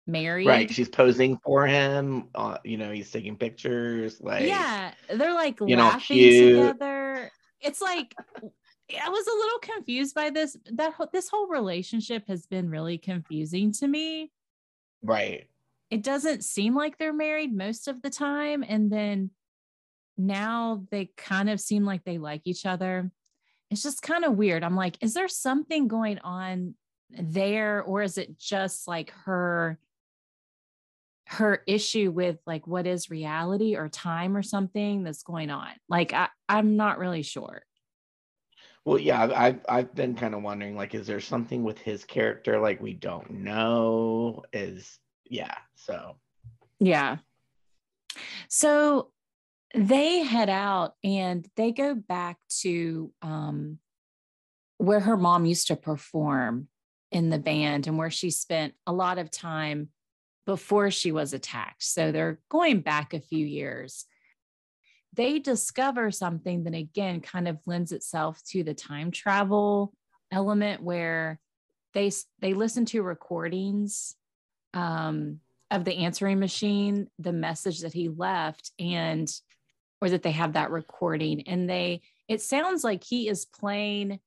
married. 0.07 0.47
Right. 0.47 0.69
She's 0.69 0.89
posing 0.89 1.37
for 1.43 1.65
him. 1.65 2.27
Uh, 2.35 2.57
you 2.63 2.77
know, 2.77 2.91
he's 2.91 3.11
taking 3.11 3.37
pictures. 3.37 4.19
Like 4.21 4.47
yeah, 4.47 4.93
they're 5.09 5.33
like 5.33 5.59
laughing 5.61 6.55
together. 6.57 7.31
It's 7.59 7.81
like 7.81 8.13
I 8.43 9.09
was 9.09 9.27
a 9.27 9.37
little 9.37 9.59
confused 9.59 10.15
by 10.15 10.29
this. 10.29 10.57
That 10.73 10.93
this 11.11 11.29
whole 11.29 11.47
relationship 11.47 12.27
has 12.27 12.45
been 12.45 12.69
really 12.69 12.97
confusing 12.97 13.71
to 13.73 13.87
me. 13.87 14.31
Right. 15.03 15.47
It 15.89 16.03
doesn't 16.03 16.43
seem 16.43 16.75
like 16.75 16.97
they're 16.97 17.13
married 17.13 17.55
most 17.55 17.87
of 17.87 18.01
the 18.01 18.09
time, 18.09 18.63
and 18.67 18.91
then 18.91 19.31
now 20.17 20.85
they 20.91 21.11
kind 21.17 21.49
of 21.49 21.59
seem 21.59 21.85
like 21.85 22.03
they 22.03 22.17
like 22.17 22.41
each 22.45 22.65
other. 22.65 23.11
It's 23.69 23.83
just 23.83 24.01
kind 24.01 24.25
of 24.25 24.37
weird. 24.37 24.63
I'm 24.63 24.75
like, 24.75 24.97
is 25.01 25.13
there 25.13 25.27
something 25.27 25.87
going 25.87 26.19
on 26.19 26.75
there, 27.09 27.81
or 27.81 28.01
is 28.01 28.17
it 28.17 28.37
just 28.37 28.87
like 28.87 29.11
her? 29.25 29.77
her 31.27 31.63
issue 31.65 32.11
with 32.11 32.37
like 32.45 32.67
what 32.67 32.85
is 32.85 33.09
reality 33.09 33.77
or 33.77 33.87
time 33.87 34.35
or 34.35 34.43
something 34.43 35.03
that's 35.03 35.23
going 35.23 35.49
on 35.49 35.69
like 35.87 36.11
I, 36.11 36.27
i'm 36.49 36.75
not 36.75 36.99
really 36.99 37.21
sure 37.21 37.63
Well, 38.85 38.99
yeah, 38.99 39.29
I've 39.35 39.59
I've, 39.69 39.93
been 39.93 40.15
kind 40.15 40.33
of 40.33 40.41
wondering, 40.41 40.75
like, 40.75 40.95
is 40.95 41.05
there 41.05 41.19
something 41.19 41.63
with 41.63 41.77
his 41.77 42.03
character 42.03 42.59
like 42.59 42.81
we 42.81 42.93
don't 42.93 43.29
know? 43.29 44.43
Is 44.53 44.97
yeah. 45.29 45.55
So 45.75 46.15
Yeah. 46.79 47.17
So 48.49 49.11
they 49.75 50.23
head 50.23 50.49
out 50.49 50.95
and 51.03 51.47
they 51.55 51.71
go 51.71 51.95
back 51.95 52.37
to 52.61 53.11
um, 53.21 53.79
where 54.77 54.99
her 54.99 55.15
mom 55.15 55.45
used 55.45 55.67
to 55.67 55.75
perform 55.75 56.67
in 57.11 57.29
the 57.29 57.39
band 57.39 57.87
and 57.87 57.97
where 57.97 58.11
she 58.11 58.31
spent 58.31 58.73
a 58.87 58.93
lot 58.93 59.17
of 59.17 59.29
time 59.29 59.89
before 60.45 60.91
she 60.91 61.11
was 61.11 61.33
attacked. 61.33 61.83
So 61.83 62.11
they're 62.11 62.39
going 62.49 62.81
back 62.81 63.13
a 63.13 63.19
few 63.19 63.45
years. 63.45 64.05
They 65.13 65.39
discover 65.39 66.11
something 66.11 66.63
that 66.63 66.73
again 66.73 67.21
kind 67.21 67.47
of 67.47 67.59
lends 67.65 67.91
itself 67.91 68.41
to 68.49 68.63
the 68.63 68.73
time 68.73 69.11
travel 69.11 69.93
element 70.31 70.81
where 70.81 71.39
they 71.93 72.11
they 72.39 72.53
listen 72.53 72.85
to 72.85 73.01
recordings 73.01 74.15
um, 74.73 75.39
of 75.69 75.83
the 75.83 75.97
answering 75.97 76.39
machine, 76.39 77.07
the 77.19 77.33
message 77.33 77.81
that 77.81 77.93
he 77.93 78.09
left, 78.09 78.71
and 78.79 79.29
or 80.01 80.09
that 80.09 80.23
they 80.23 80.31
have 80.31 80.53
that 80.53 80.71
recording, 80.71 81.47
and 81.47 81.69
they 81.69 82.01
it 82.27 82.41
sounds 82.41 82.83
like 82.83 83.03
he 83.03 83.27
is 83.27 83.45
playing 83.45 84.19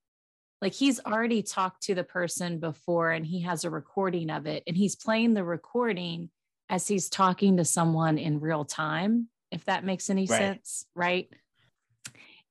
like 0.61 0.73
he's 0.73 1.01
already 1.01 1.43
talked 1.43 1.83
to 1.83 1.95
the 1.95 2.05
person 2.05 2.59
before 2.59 3.11
and 3.11 3.27
he 3.27 3.41
has 3.43 3.65
a 3.65 3.71
recording 3.71 4.31
of 4.31 4.47
it 4.47 4.63
and 4.67 4.77
he's 4.77 4.97
playing 4.97 5.35
the 5.35 5.45
recording 5.45 6.31
as 6.71 6.89
he's 6.89 7.11
talking 7.11 7.59
to 7.59 7.65
someone 7.65 8.17
in 8.17 8.41
real 8.41 8.65
time 8.65 9.29
if 9.55 9.65
that 9.67 9.85
makes 9.85 10.11
any 10.11 10.27
Right. 10.27 10.39
sense 10.39 10.87
right 10.95 11.29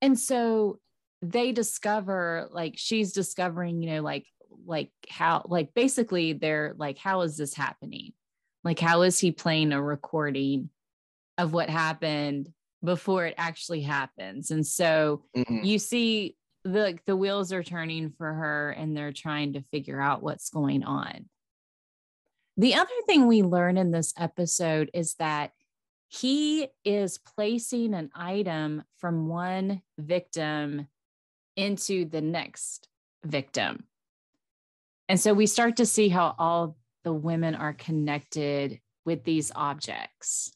and 0.02 0.18
so 0.20 0.80
they 1.22 1.52
discover 1.52 2.50
like 2.52 2.74
she's 2.78 3.14
discovering 3.14 3.82
you 3.82 3.92
know 3.92 4.02
like 4.02 4.26
like 4.66 4.92
how 5.10 5.46
like 5.48 5.74
basically 5.74 6.34
they're 6.34 6.74
like 6.78 6.98
how 6.98 7.22
is 7.22 7.38
this 7.38 7.54
happening 7.54 8.14
like 8.64 8.80
how 8.80 9.02
is 9.02 9.20
he 9.20 9.32
playing 9.32 9.72
a 9.72 9.82
recording 9.82 10.70
of 11.38 11.54
what 11.54 11.70
happened 11.70 12.50
before 12.84 13.26
it 13.26 13.36
actually 13.38 13.82
happens 13.82 14.52
and 14.52 14.66
so 14.66 15.24
mhm. 15.36 15.66
you 15.66 15.80
see 15.80 16.36
the 16.66 16.98
the 17.06 17.16
wheels 17.16 17.52
are 17.52 17.64
turning 17.64 18.12
for 18.18 18.32
her 18.34 18.72
and 18.72 18.96
they're 18.96 19.12
trying 19.14 19.54
to 19.54 19.62
figure 19.62 20.00
out 20.00 20.24
what's 20.24 20.50
going 20.50 20.84
on 20.84 21.26
the 22.58 22.76
other 22.76 22.90
thing 23.08 23.28
we 23.28 23.42
learn 23.42 23.78
in 23.78 23.92
this 23.92 24.14
episode 24.18 24.90
is 24.94 25.16
that 25.16 25.52
he 26.14 26.68
is 26.86 27.18
placing 27.18 27.94
an 27.94 28.12
item 28.14 28.84
from 28.98 29.28
one 29.28 29.82
victim 29.98 30.88
into 31.56 32.06
the 32.06 32.22
next 32.22 32.88
victim 33.26 33.86
and 35.10 35.20
so 35.20 35.34
we 35.34 35.46
start 35.46 35.78
to 35.78 35.86
see 35.86 36.10
how 36.10 36.36
all 36.38 36.78
the 37.04 37.14
women 37.14 37.56
are 37.56 37.74
connected 37.74 38.80
with 39.06 39.24
these 39.24 39.52
objects 39.56 40.52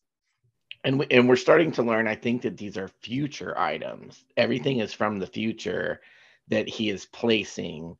and 0.84 1.00
we, 1.00 1.08
and 1.12 1.28
we're 1.28 1.36
starting 1.36 1.72
to 1.74 1.84
learn. 1.84 2.08
I 2.08 2.16
think 2.16 2.42
that 2.44 2.56
these 2.56 2.78
are 2.78 2.88
future 2.88 3.58
items. 3.60 4.24
Everything 4.38 4.80
is 4.80 4.94
from 4.94 5.20
the 5.20 5.28
future 5.28 6.00
that 6.48 6.70
he 6.70 6.90
is 6.90 7.06
placing 7.08 7.98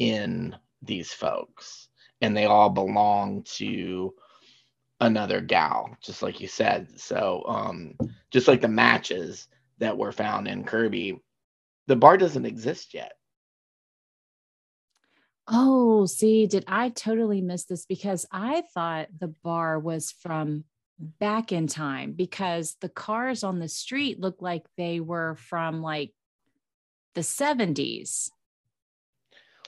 in 0.00 0.56
these 0.82 1.12
folks, 1.12 1.88
and 2.20 2.36
they 2.36 2.46
all 2.46 2.70
belong 2.70 3.44
to 3.44 4.14
another 5.04 5.40
gal, 5.40 5.96
just 6.02 6.22
like 6.22 6.40
you 6.40 6.48
said. 6.48 6.98
So, 7.00 7.44
um, 7.46 7.94
just 8.30 8.48
like 8.48 8.60
the 8.60 8.68
matches 8.68 9.48
that 9.78 9.96
were 9.96 10.12
found 10.12 10.48
in 10.48 10.64
Kirby, 10.64 11.20
the 11.86 11.96
bar 11.96 12.16
doesn't 12.16 12.46
exist 12.46 12.94
yet. 12.94 13.12
Oh, 15.46 16.06
see, 16.06 16.46
did 16.46 16.64
I 16.66 16.88
totally 16.88 17.42
miss 17.42 17.64
this? 17.64 17.84
Because 17.84 18.26
I 18.32 18.62
thought 18.72 19.08
the 19.18 19.28
bar 19.28 19.78
was 19.78 20.10
from 20.10 20.64
back 20.98 21.52
in 21.52 21.66
time 21.66 22.12
because 22.12 22.76
the 22.80 22.88
cars 22.88 23.44
on 23.44 23.58
the 23.58 23.68
street 23.68 24.20
looked 24.20 24.40
like 24.40 24.64
they 24.76 25.00
were 25.00 25.34
from 25.34 25.82
like 25.82 26.12
the 27.14 27.20
70s. 27.20 28.30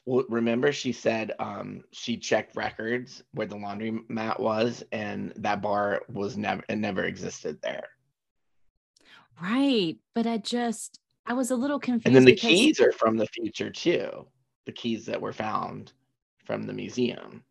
Well, 0.07 0.25
remember 0.29 0.71
she 0.71 0.93
said 0.93 1.33
um, 1.41 1.83
she 1.91 2.17
checked 2.17 2.57
records 2.57 3.25
where 3.33 3.49
the 3.49 3.57
laundry 3.57 4.01
mat 4.09 4.39
was, 4.39 4.85
and 4.93 5.33
that 5.37 5.61
bar 5.61 6.03
was 6.09 6.37
never 6.37 6.63
it 6.69 6.77
never 6.77 7.05
existed 7.05 7.59
there. 7.61 7.89
Right. 9.43 9.97
But 10.15 10.27
I 10.27 10.39
just, 10.39 11.01
I 11.27 11.35
was 11.35 11.51
a 11.51 11.57
little 11.57 11.79
confused. 11.79 12.07
And 12.07 12.17
then 12.17 12.25
the 12.25 12.35
because- 12.35 12.51
keys 12.51 12.81
are 12.81 12.93
from 12.93 13.17
the 13.17 13.27
future 13.27 13.71
too. 13.71 14.27
The 14.65 14.73
keys 14.73 15.07
that 15.07 15.21
were 15.21 15.33
found 15.33 15.93
from 16.45 16.63
the 16.63 16.73
museum. 16.73 17.43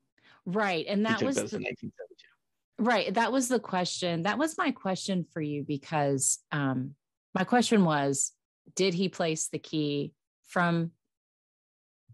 Right. 0.46 0.86
And 0.88 1.06
that 1.06 1.22
was 1.22 1.36
the, 1.36 1.42
in 1.42 1.64
1972. 1.64 1.92
Right. 2.78 3.14
That 3.14 3.32
was 3.32 3.48
the 3.48 3.60
question. 3.60 4.24
That 4.24 4.38
was 4.38 4.58
my 4.58 4.72
question 4.72 5.26
for 5.34 5.42
you 5.42 5.64
because 5.64 6.40
um, 6.52 6.96
my 7.34 7.44
question 7.44 7.86
was 7.86 8.32
Did 8.76 8.94
he 8.94 9.10
place 9.10 9.48
the 9.48 9.60
key 9.60 10.14
from 10.48 10.92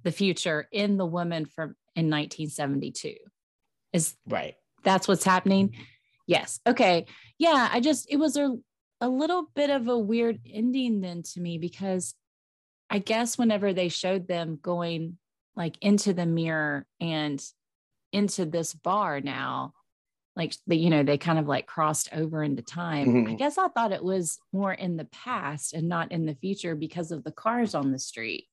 the 0.03 0.12
future 0.12 0.67
in 0.72 0.98
the 0.98 1.05
woman 1.05 1.46
from 1.46 1.75
in 1.96 2.10
1972? 2.10 3.15
Is 3.93 4.15
Right. 4.27 4.55
that's 4.84 5.08
what's 5.08 5.24
happening? 5.24 5.75
Yes. 6.27 6.60
Okay. 6.65 7.05
Yeah. 7.38 7.70
I 7.72 7.79
just, 7.81 8.08
it 8.10 8.17
was 8.17 8.38
a, 8.38 8.55
a 9.01 9.10
little 9.10 9.48
bit 9.55 9.70
of 9.70 9.88
a 9.88 9.98
weird 9.98 10.39
ending 10.50 11.01
then 11.01 11.24
to 11.34 11.41
me 11.41 11.58
because 11.58 12.13
I 12.89 13.00
guess 13.00 13.38
whenever 13.38 13.74
they 13.74 13.89
showed 13.89 14.27
them 14.27 14.60
going 14.62 15.17
like 15.55 15.77
into 15.81 16.13
the 16.13 16.25
mirror 16.25 16.86
and 17.00 17.43
into 18.13 18.46
this 18.46 18.74
bar 18.74 19.20
now, 19.20 19.74
like 20.36 20.55
the, 20.67 20.77
you 20.77 20.89
know, 20.89 21.03
they 21.03 21.17
kind 21.17 21.38
of 21.39 21.48
like 21.48 21.65
crossed 21.67 22.10
over 22.13 22.41
into 22.43 22.62
time. 22.62 23.10
I 23.10 23.12
Mhm. 23.31 23.38
guess 23.38 23.58
I 23.58 23.67
thought 23.67 23.91
it 23.91 24.03
was 24.03 24.39
more 24.53 24.72
in 24.72 24.96
the 24.96 25.05
past 25.05 25.74
and 25.74 25.89
not 25.89 26.12
in 26.13 26.25
the 26.25 26.36
future 26.36 26.75
because 26.75 27.12
of 27.12 27.24
the 27.25 27.31
cars 27.34 27.75
on 27.75 27.91
the 27.91 28.00
street. 28.00 28.46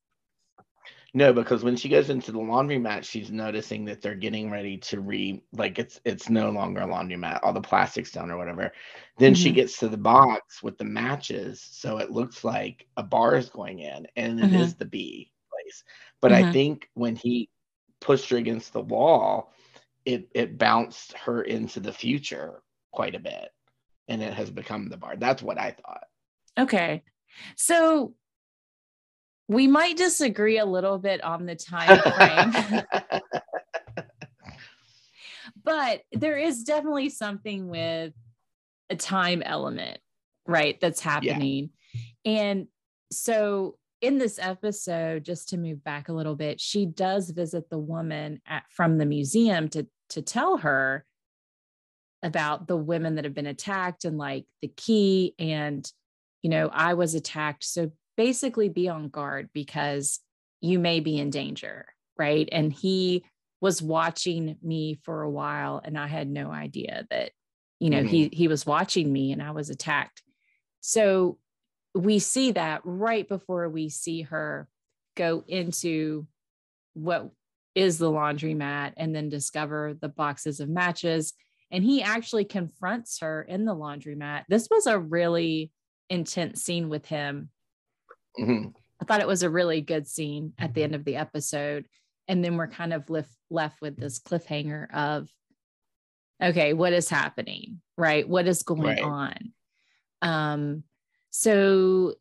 No, 1.19 1.33
because 1.33 1.65
when 1.65 1.75
she 1.77 1.89
goes 1.89 2.11
into 2.11 2.31
the 2.31 2.39
laundromat, 2.39 3.03
she's 3.03 3.33
noticing 3.33 3.85
that 3.87 4.01
they're 4.01 4.15
getting 4.15 4.53
ready 4.53 4.77
to 4.79 5.01
re 5.01 5.43
like 5.53 5.81
it's 5.81 6.01
it's 6.05 6.31
no 6.31 6.51
longer 6.51 6.83
a 6.83 6.87
laundromat, 6.87 7.41
all 7.43 7.53
the 7.53 7.61
plastic's 7.61 8.13
done 8.13 8.31
or 8.31 8.37
whatever. 8.39 8.73
Then 9.19 9.35
she 9.35 9.51
Mhm. 9.51 9.55
gets 9.57 9.79
to 9.81 9.89
the 9.89 9.97
box 9.97 10.63
with 10.63 10.79
the 10.79 10.85
matches, 10.85 11.61
so 11.61 11.99
it 11.99 12.13
looks 12.13 12.45
like 12.45 12.87
a 12.97 13.03
bar 13.03 13.35
is 13.35 13.49
going 13.51 13.81
in, 13.81 14.07
and 14.15 14.39
it 14.39 14.53
is 14.53 14.75
Mhm. 14.75 14.79
the 14.79 14.85
B 14.85 15.33
place. 15.51 15.83
But 16.21 16.33
I 16.33 16.45
Mhm. 16.45 16.53
think 16.53 16.89
when 16.95 17.17
he 17.17 17.51
pushed 18.01 18.31
her 18.31 18.37
against 18.37 18.73
the 18.73 18.83
wall, 18.83 19.53
it 20.05 20.31
it 20.35 20.59
bounced 20.59 21.15
her 21.15 21.43
into 21.43 21.81
the 21.81 21.93
future 21.93 22.63
quite 22.93 23.17
a 23.17 23.21
bit, 23.21 23.51
and 24.09 24.23
it 24.23 24.35
has 24.35 24.51
become 24.51 24.89
the 24.89 24.99
bar. 24.99 25.17
That's 25.17 25.43
what 25.43 25.59
I 25.59 25.73
thought. 25.73 26.05
Okay. 26.59 27.03
So 27.57 28.15
we 29.49 29.67
might 29.67 29.97
disagree 29.97 30.59
a 30.59 30.67
little 30.67 30.99
bit 30.99 31.25
on 31.25 31.47
the 31.47 31.57
time 31.57 32.01
frame, 32.01 32.83
but 35.65 36.03
there 36.13 36.37
is 36.37 36.65
definitely 36.65 37.09
something 37.09 37.69
with 37.69 38.13
a 38.91 38.97
time 38.97 39.43
element, 39.43 39.99
right? 40.47 40.79
That's 40.81 41.01
happening. 41.01 41.71
And 42.25 42.67
so 43.11 43.77
in 44.01 44.19
this 44.19 44.39
episode, 44.39 45.25
just 45.25 45.49
to 45.49 45.57
move 45.57 45.83
back 45.83 46.09
a 46.09 46.13
little 46.13 46.37
bit, 46.37 46.61
she 46.61 46.87
does 46.87 47.31
visit 47.31 47.69
the 47.71 47.79
woman 47.79 48.41
at, 48.47 48.65
from 48.71 48.99
the 48.99 49.07
museum 49.07 49.69
to 49.71 49.87
to 50.11 50.23
tell 50.23 50.57
her 50.59 51.05
about 52.23 52.67
the 52.67 52.77
women 52.77 53.15
that 53.15 53.25
have 53.25 53.35
been 53.35 53.47
attacked 53.47 54.05
and 54.05 54.19
like 54.19 54.45
the 54.63 54.69
key 54.69 55.35
and 55.39 55.91
you 56.43 56.51
know 56.51 56.69
I 56.73 56.95
was 56.95 57.15
attacked 57.15 57.63
so 57.63 57.93
basically 58.19 58.69
be 58.69 58.89
on 58.89 59.09
guard 59.09 59.49
because 59.55 60.21
you 60.61 60.79
may 60.79 61.01
be 61.01 61.19
in 61.19 61.31
danger 61.31 61.87
right 62.19 62.49
and 62.53 62.73
he 62.73 63.25
was 63.61 63.81
watching 63.81 64.57
me 64.63 64.99
for 65.05 65.23
a 65.23 65.31
while 65.31 65.81
and 65.83 65.99
I 65.99 66.07
had 66.07 66.29
no 66.29 66.51
idea 66.51 67.07
that 67.11 67.31
you 67.81 67.91
know 67.91 67.99
mm-hmm. 67.99 68.09
he 68.09 68.31
he 68.33 68.49
was 68.49 68.67
watching 68.67 69.11
me 69.13 69.33
and 69.33 69.43
I 69.43 69.53
was 69.53 69.71
attacked. 69.71 70.23
So 70.81 71.39
we 71.95 72.19
see 72.19 72.53
that 72.53 72.83
right 72.85 73.29
before 73.29 73.69
we 73.69 73.89
see 73.89 74.23
her 74.23 74.69
go 75.17 75.45
into 75.49 76.27
what 76.95 77.31
is 77.75 77.99
the 77.99 78.11
laundromat 78.11 78.93
and 78.97 79.15
then 79.15 79.29
discover 79.29 79.97
the 80.01 80.09
boxes 80.09 80.61
of 80.61 80.69
matches 80.69 81.35
and 81.71 81.85
he 81.85 82.03
actually 82.03 82.45
confronts 82.45 83.21
her 83.21 83.43
in 83.43 83.65
the 83.65 83.75
laundromat. 83.75 84.45
This 84.49 84.69
was 84.71 84.87
a 84.87 84.99
really 84.99 85.71
intense 86.09 86.63
scene 86.63 86.89
with 86.89 87.07
him. 87.07 87.51
Mm-hmm. 88.39 88.69
I 89.01 89.05
thought 89.05 89.21
it 89.21 89.27
was 89.27 89.43
a 89.43 89.51
really 89.51 89.81
good 89.81 90.09
scene 90.09 90.53
at 90.59 90.75
the 90.75 90.83
end 90.83 90.95
of 90.95 91.05
the 91.05 91.17
episode. 91.17 91.87
And 92.27 92.45
then 92.45 92.57
we're 92.57 92.69
kind 92.69 92.93
of 92.93 93.09
left, 93.09 93.33
left 93.51 93.81
with 93.81 93.97
this 93.97 94.19
cliffhanger 94.19 94.93
of, 94.93 95.29
okay, 96.43 96.73
what 96.73 96.93
is 96.93 97.09
happening? 97.09 97.81
Right? 97.97 98.29
What 98.29 98.47
is 98.47 98.63
going 98.63 98.83
right. 98.83 99.03
on? 99.03 99.53
Um, 100.21 100.83
so 101.31 102.15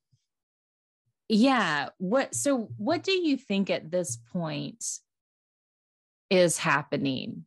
yeah, 1.30 1.90
what 1.98 2.34
so 2.36 2.70
what 2.78 3.04
do 3.04 3.12
you 3.12 3.38
think 3.38 3.70
at 3.70 3.92
this 3.92 4.18
point 4.32 4.84
is 6.30 6.58
happening? 6.58 7.46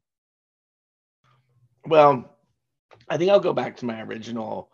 Well, 1.87 2.37
I 3.09 3.17
think 3.17 3.31
I'll 3.31 3.41
go 3.41 3.55
back 3.55 3.79
to 3.79 3.87
my 3.87 4.03
original 4.03 4.71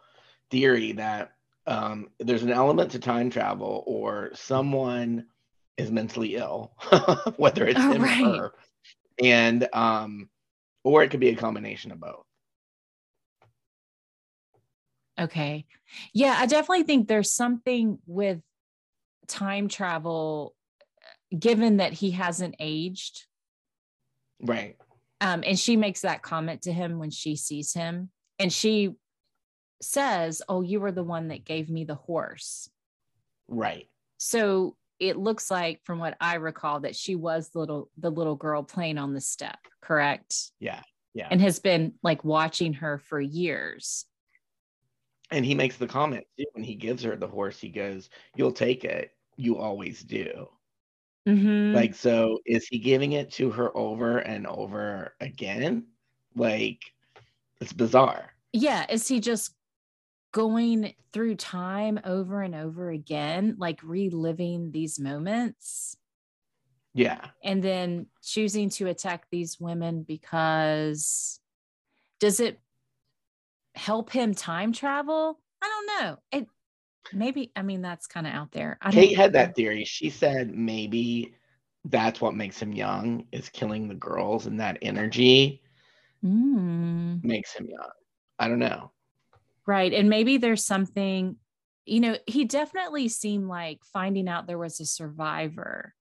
theory 0.50 0.93
that 0.93 1.33
um, 1.66 2.08
there's 2.18 2.42
an 2.42 2.52
element 2.52 2.92
to 2.92 2.99
time 2.99 3.30
travel 3.30 3.82
or 3.87 4.30
someone 4.35 5.26
is 5.76 5.90
mentally 5.90 6.37
ill, 6.37 6.73
whether 7.37 7.66
it's 7.66 7.80
oh, 7.80 7.92
him 7.92 8.02
right. 8.02 8.25
or 8.25 8.37
her. 8.37 8.52
And 9.23 9.68
um, 9.73 10.28
or 10.85 11.02
it 11.02 11.11
could 11.11 11.20
be 11.20 11.30
a 11.30 11.37
combination 11.37 11.90
of 11.90 12.00
both. 12.00 12.25
Okay. 15.18 15.64
Yeah, 16.12 16.37
I 16.38 16.46
definitely 16.46 16.85
think 16.85 17.08
there's 17.08 17.32
something 17.32 17.99
with 18.06 18.40
time 19.28 19.68
travel 19.68 20.54
given 21.37 21.78
that 21.78 21.92
he 21.92 22.12
hasn't 22.12 22.56
aged. 22.61 23.26
Right. 24.40 24.76
Um, 25.20 25.42
and 25.46 25.58
she 25.58 25.76
makes 25.76 26.02
that 26.02 26.23
comment 26.23 26.62
to 26.62 26.73
him 26.73 26.99
when 26.99 27.11
she 27.11 27.37
sees 27.37 27.73
him. 27.73 28.11
And 28.38 28.52
she 28.52 28.94
says, 29.80 30.42
Oh, 30.49 30.62
you 30.62 30.80
were 30.80 30.92
the 30.92 31.02
one 31.02 31.28
that 31.28 31.45
gave 31.45 31.68
me 31.68 31.85
the 31.85 31.95
horse. 31.95 32.68
Right. 33.49 33.88
So 34.18 34.76
it 34.99 35.16
looks 35.16 35.50
like 35.50 35.80
from 35.85 35.99
what 35.99 36.16
I 36.21 36.35
recall 36.37 36.80
that 36.80 36.97
she 36.97 37.14
was 37.14 37.50
the 37.50 37.59
little 37.59 37.90
the 37.99 38.11
little 38.11 38.37
girl 38.37 38.62
playing 38.62 38.99
on 38.99 39.12
the 39.12 39.21
step, 39.21 39.59
correct? 39.80 40.52
Yeah. 40.59 40.80
Yeah. 41.14 41.28
And 41.30 41.40
has 41.40 41.59
been 41.59 41.95
like 42.02 42.25
watching 42.25 42.75
her 42.75 42.99
for 42.99 43.21
years. 43.21 44.04
And 45.30 45.45
he 45.45 45.54
makes 45.54 45.76
the 45.76 45.87
comment 45.87 46.25
too, 46.38 46.45
when 46.52 46.64
he 46.64 46.75
gives 46.75 47.02
her 47.02 47.16
the 47.16 47.26
horse, 47.26 47.59
he 47.59 47.68
goes, 47.68 48.09
You'll 48.37 48.52
take 48.52 48.85
it. 48.85 49.11
You 49.37 49.59
always 49.59 50.02
do. 50.02 50.49
Mm-hmm. 51.28 51.75
Like, 51.75 51.95
so 51.95 52.38
is 52.47 52.66
he 52.68 52.78
giving 52.78 53.12
it 53.12 53.33
to 53.33 53.50
her 53.50 53.76
over 53.76 54.18
and 54.18 54.47
over 54.47 55.14
again? 55.21 55.87
Like, 56.37 56.80
it's 57.61 57.73
bizarre. 57.73 58.30
Yeah. 58.52 58.87
Is 58.88 59.09
he 59.09 59.18
just 59.18 59.55
going 60.33 60.95
through 61.12 61.37
time 61.37 62.00
over 62.04 62.42
and 62.42 62.54
over 62.54 62.90
again, 62.90 63.56
like 63.59 63.83
reliving 63.83 64.71
these 64.71 64.99
moments? 64.99 65.97
Yeah. 66.95 67.26
And 67.45 67.62
then 67.62 68.06
choosing 68.23 68.71
to 68.71 68.87
attack 68.88 69.26
these 69.30 69.61
women 69.61 70.02
because 70.02 71.40
does 72.21 72.40
it 72.40 72.59
help 73.75 74.11
him 74.11 74.34
time 74.34 74.73
travel? 74.73 75.39
I 75.62 75.69
don't 75.69 75.86
know. 75.86 76.17
It 76.32 76.47
maybe 77.12 77.52
I 77.54 77.62
mean 77.62 77.82
that's 77.82 78.06
kind 78.06 78.26
of 78.26 78.32
out 78.32 78.52
there. 78.52 78.78
I 78.80 78.91
Kate 78.91 79.17
had 79.17 79.34
that 79.34 79.54
theory. 79.54 79.84
She 79.84 80.10
said 80.10 80.54
maybe 80.54 81.34
that's 81.84 82.21
what 82.21 82.34
makes 82.34 82.60
him 82.60 82.73
young 82.73 83.26
is 83.30 83.49
killing 83.49 83.89
the 83.89 83.95
girls 83.95 84.47
and 84.47 84.60
that 84.60 84.78
energy 84.82 85.62
mm. 86.25 87.23
makes 87.23 87.52
him 87.52 87.69
young. 87.69 87.91
I 88.39 88.49
don't 88.49 88.58
know. 88.58 88.91
Right. 89.67 89.93
And 89.93 90.09
maybe 90.09 90.39
there's 90.39 90.65
something, 90.65 91.37
you 91.85 92.00
know, 92.00 92.17
he 92.26 92.45
definitely 92.45 93.09
seemed 93.09 93.49
like 93.49 93.81
finding 93.93 94.29
out 94.29 94.47
there 94.47 94.59
was 94.59 94.79
a 94.81 94.85
survivor, 94.87 95.95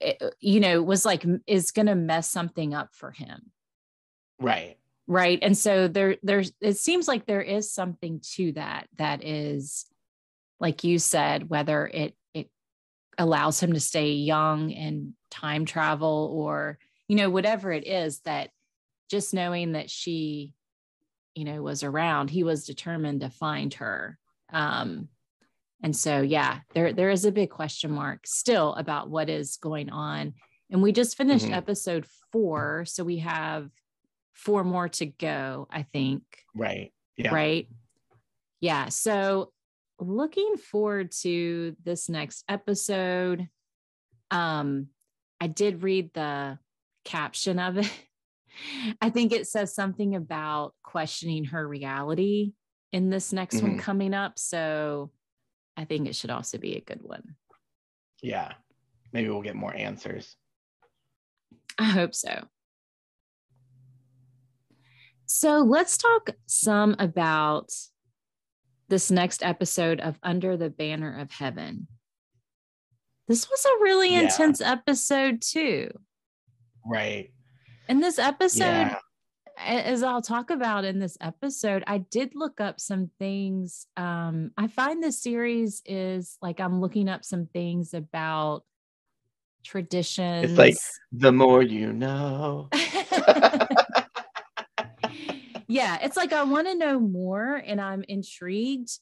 it, 0.00 0.22
you 0.40 0.60
know, 0.60 0.82
was 0.82 1.04
like, 1.04 1.24
is 1.46 1.70
going 1.70 1.86
to 1.86 1.94
mess 1.94 2.28
something 2.28 2.74
up 2.74 2.90
for 2.92 3.10
him. 3.10 3.50
Right 4.38 4.78
right 5.08 5.38
and 5.40 5.56
so 5.56 5.88
there 5.88 6.16
there's 6.22 6.52
it 6.60 6.76
seems 6.76 7.08
like 7.08 7.26
there 7.26 7.42
is 7.42 7.72
something 7.72 8.20
to 8.20 8.52
that 8.52 8.86
that 8.98 9.24
is 9.24 9.86
like 10.60 10.84
you 10.84 10.98
said 10.98 11.48
whether 11.48 11.86
it 11.86 12.14
it 12.34 12.48
allows 13.16 13.60
him 13.60 13.72
to 13.72 13.80
stay 13.80 14.12
young 14.12 14.72
and 14.72 15.14
time 15.30 15.64
travel 15.64 16.30
or 16.32 16.78
you 17.08 17.16
know 17.16 17.30
whatever 17.30 17.72
it 17.72 17.86
is 17.86 18.20
that 18.20 18.50
just 19.10 19.32
knowing 19.32 19.72
that 19.72 19.90
she 19.90 20.52
you 21.38 21.44
know 21.44 21.62
was 21.62 21.82
around 21.82 22.30
he 22.30 22.42
was 22.42 22.66
determined 22.66 23.20
to 23.20 23.30
find 23.30 23.74
her 23.74 24.18
um 24.52 25.08
and 25.82 25.94
so 25.94 26.20
yeah 26.20 26.60
there 26.74 26.92
there 26.92 27.10
is 27.10 27.24
a 27.24 27.32
big 27.32 27.50
question 27.50 27.90
mark 27.90 28.26
still 28.26 28.74
about 28.74 29.08
what 29.08 29.28
is 29.28 29.56
going 29.56 29.90
on 29.90 30.34
and 30.70 30.82
we 30.82 30.92
just 30.92 31.16
finished 31.16 31.46
mm-hmm. 31.46 31.54
episode 31.54 32.06
4 32.32 32.84
so 32.86 33.04
we 33.04 33.18
have 33.18 33.70
four 34.38 34.62
more 34.62 34.88
to 34.88 35.06
go, 35.06 35.66
I 35.70 35.82
think. 35.82 36.22
Right. 36.54 36.92
Yeah. 37.16 37.34
Right. 37.34 37.68
Yeah. 38.60 38.88
So 38.88 39.52
looking 39.98 40.56
forward 40.56 41.10
to 41.22 41.76
this 41.84 42.08
next 42.08 42.44
episode. 42.48 43.48
Um, 44.30 44.88
I 45.40 45.48
did 45.48 45.82
read 45.82 46.14
the 46.14 46.58
caption 47.04 47.58
of 47.58 47.78
it. 47.78 47.90
I 49.00 49.10
think 49.10 49.32
it 49.32 49.46
says 49.46 49.74
something 49.74 50.14
about 50.14 50.74
questioning 50.82 51.44
her 51.46 51.66
reality 51.66 52.52
in 52.92 53.10
this 53.10 53.32
next 53.32 53.56
mm-hmm. 53.56 53.68
one 53.68 53.78
coming 53.78 54.14
up. 54.14 54.38
So 54.38 55.10
I 55.76 55.84
think 55.84 56.08
it 56.08 56.16
should 56.16 56.30
also 56.30 56.58
be 56.58 56.76
a 56.76 56.80
good 56.80 57.02
one. 57.02 57.36
Yeah. 58.22 58.52
Maybe 59.12 59.28
we'll 59.28 59.42
get 59.42 59.56
more 59.56 59.74
answers. 59.74 60.36
I 61.78 61.84
hope 61.84 62.14
so. 62.14 62.48
So 65.26 65.60
let's 65.60 65.98
talk 65.98 66.30
some 66.46 66.96
about 66.98 67.70
this 68.88 69.10
next 69.10 69.42
episode 69.42 70.00
of 70.00 70.18
Under 70.22 70.56
the 70.56 70.70
Banner 70.70 71.18
of 71.20 71.30
Heaven. 71.30 71.86
This 73.28 73.48
was 73.48 73.64
a 73.66 73.82
really 73.82 74.14
yeah. 74.14 74.22
intense 74.22 74.62
episode, 74.62 75.42
too. 75.42 75.90
Right. 76.84 77.30
In 77.88 78.00
this 78.00 78.18
episode, 78.18 78.60
yeah. 78.64 78.98
as 79.58 80.02
I'll 80.02 80.20
talk 80.20 80.50
about 80.50 80.84
in 80.84 80.98
this 80.98 81.16
episode, 81.22 81.84
I 81.86 81.98
did 81.98 82.32
look 82.34 82.60
up 82.60 82.78
some 82.78 83.10
things. 83.18 83.86
Um, 83.96 84.50
I 84.58 84.66
find 84.66 85.02
this 85.02 85.22
series 85.22 85.80
is 85.86 86.36
like 86.42 86.60
I'm 86.60 86.82
looking 86.82 87.08
up 87.08 87.24
some 87.24 87.46
things 87.46 87.94
about 87.94 88.64
traditions. 89.64 90.50
It's 90.50 90.58
like 90.58 90.76
the 91.12 91.32
more 91.32 91.62
you 91.62 91.94
know. 91.94 92.68
yeah, 95.66 95.98
it's 96.02 96.16
like 96.18 96.34
I 96.34 96.42
want 96.42 96.66
to 96.66 96.74
know 96.74 97.00
more 97.00 97.54
and 97.54 97.80
I'm 97.80 98.04
intrigued 98.06 98.98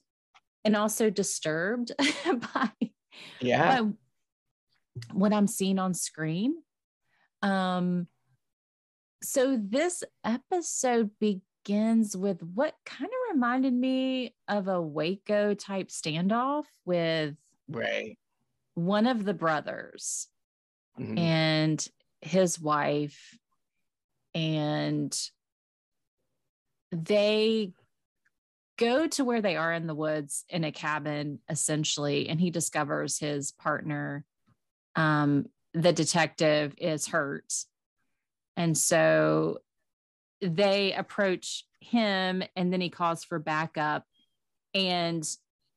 and 0.64 0.76
also 0.76 1.10
disturbed 1.10 1.90
by, 2.54 2.70
yeah. 3.40 3.82
By 3.82 3.88
what 5.12 5.32
I'm 5.32 5.48
seeing 5.48 5.80
on 5.80 5.92
screen. 5.92 6.62
Um 7.42 8.06
so 9.22 9.58
this 9.60 10.04
episode 10.24 11.10
begins 11.20 12.16
with 12.16 12.42
what 12.42 12.74
kind 12.84 13.10
of 13.10 13.34
reminded 13.34 13.72
me 13.72 14.34
of 14.48 14.68
a 14.68 14.80
Waco 14.80 15.54
type 15.54 15.88
standoff 15.88 16.64
with 16.84 17.34
right. 17.68 18.18
one 18.74 19.06
of 19.06 19.24
the 19.24 19.34
brothers 19.34 20.28
mm-hmm. 20.98 21.18
and 21.18 21.88
his 22.20 22.60
wife. 22.60 23.38
And 24.34 25.18
they 26.92 27.72
go 28.76 29.06
to 29.06 29.24
where 29.24 29.40
they 29.40 29.56
are 29.56 29.72
in 29.72 29.86
the 29.86 29.94
woods 29.94 30.44
in 30.48 30.64
a 30.64 30.72
cabin 30.72 31.40
essentially 31.48 32.28
and 32.28 32.40
he 32.40 32.50
discovers 32.50 33.18
his 33.18 33.52
partner 33.52 34.24
um 34.96 35.46
the 35.72 35.92
detective 35.92 36.74
is 36.78 37.06
hurt 37.06 37.52
and 38.56 38.76
so 38.76 39.58
they 40.40 40.92
approach 40.92 41.64
him 41.80 42.42
and 42.54 42.72
then 42.72 42.80
he 42.80 42.90
calls 42.90 43.24
for 43.24 43.38
backup 43.38 44.04
and 44.74 45.26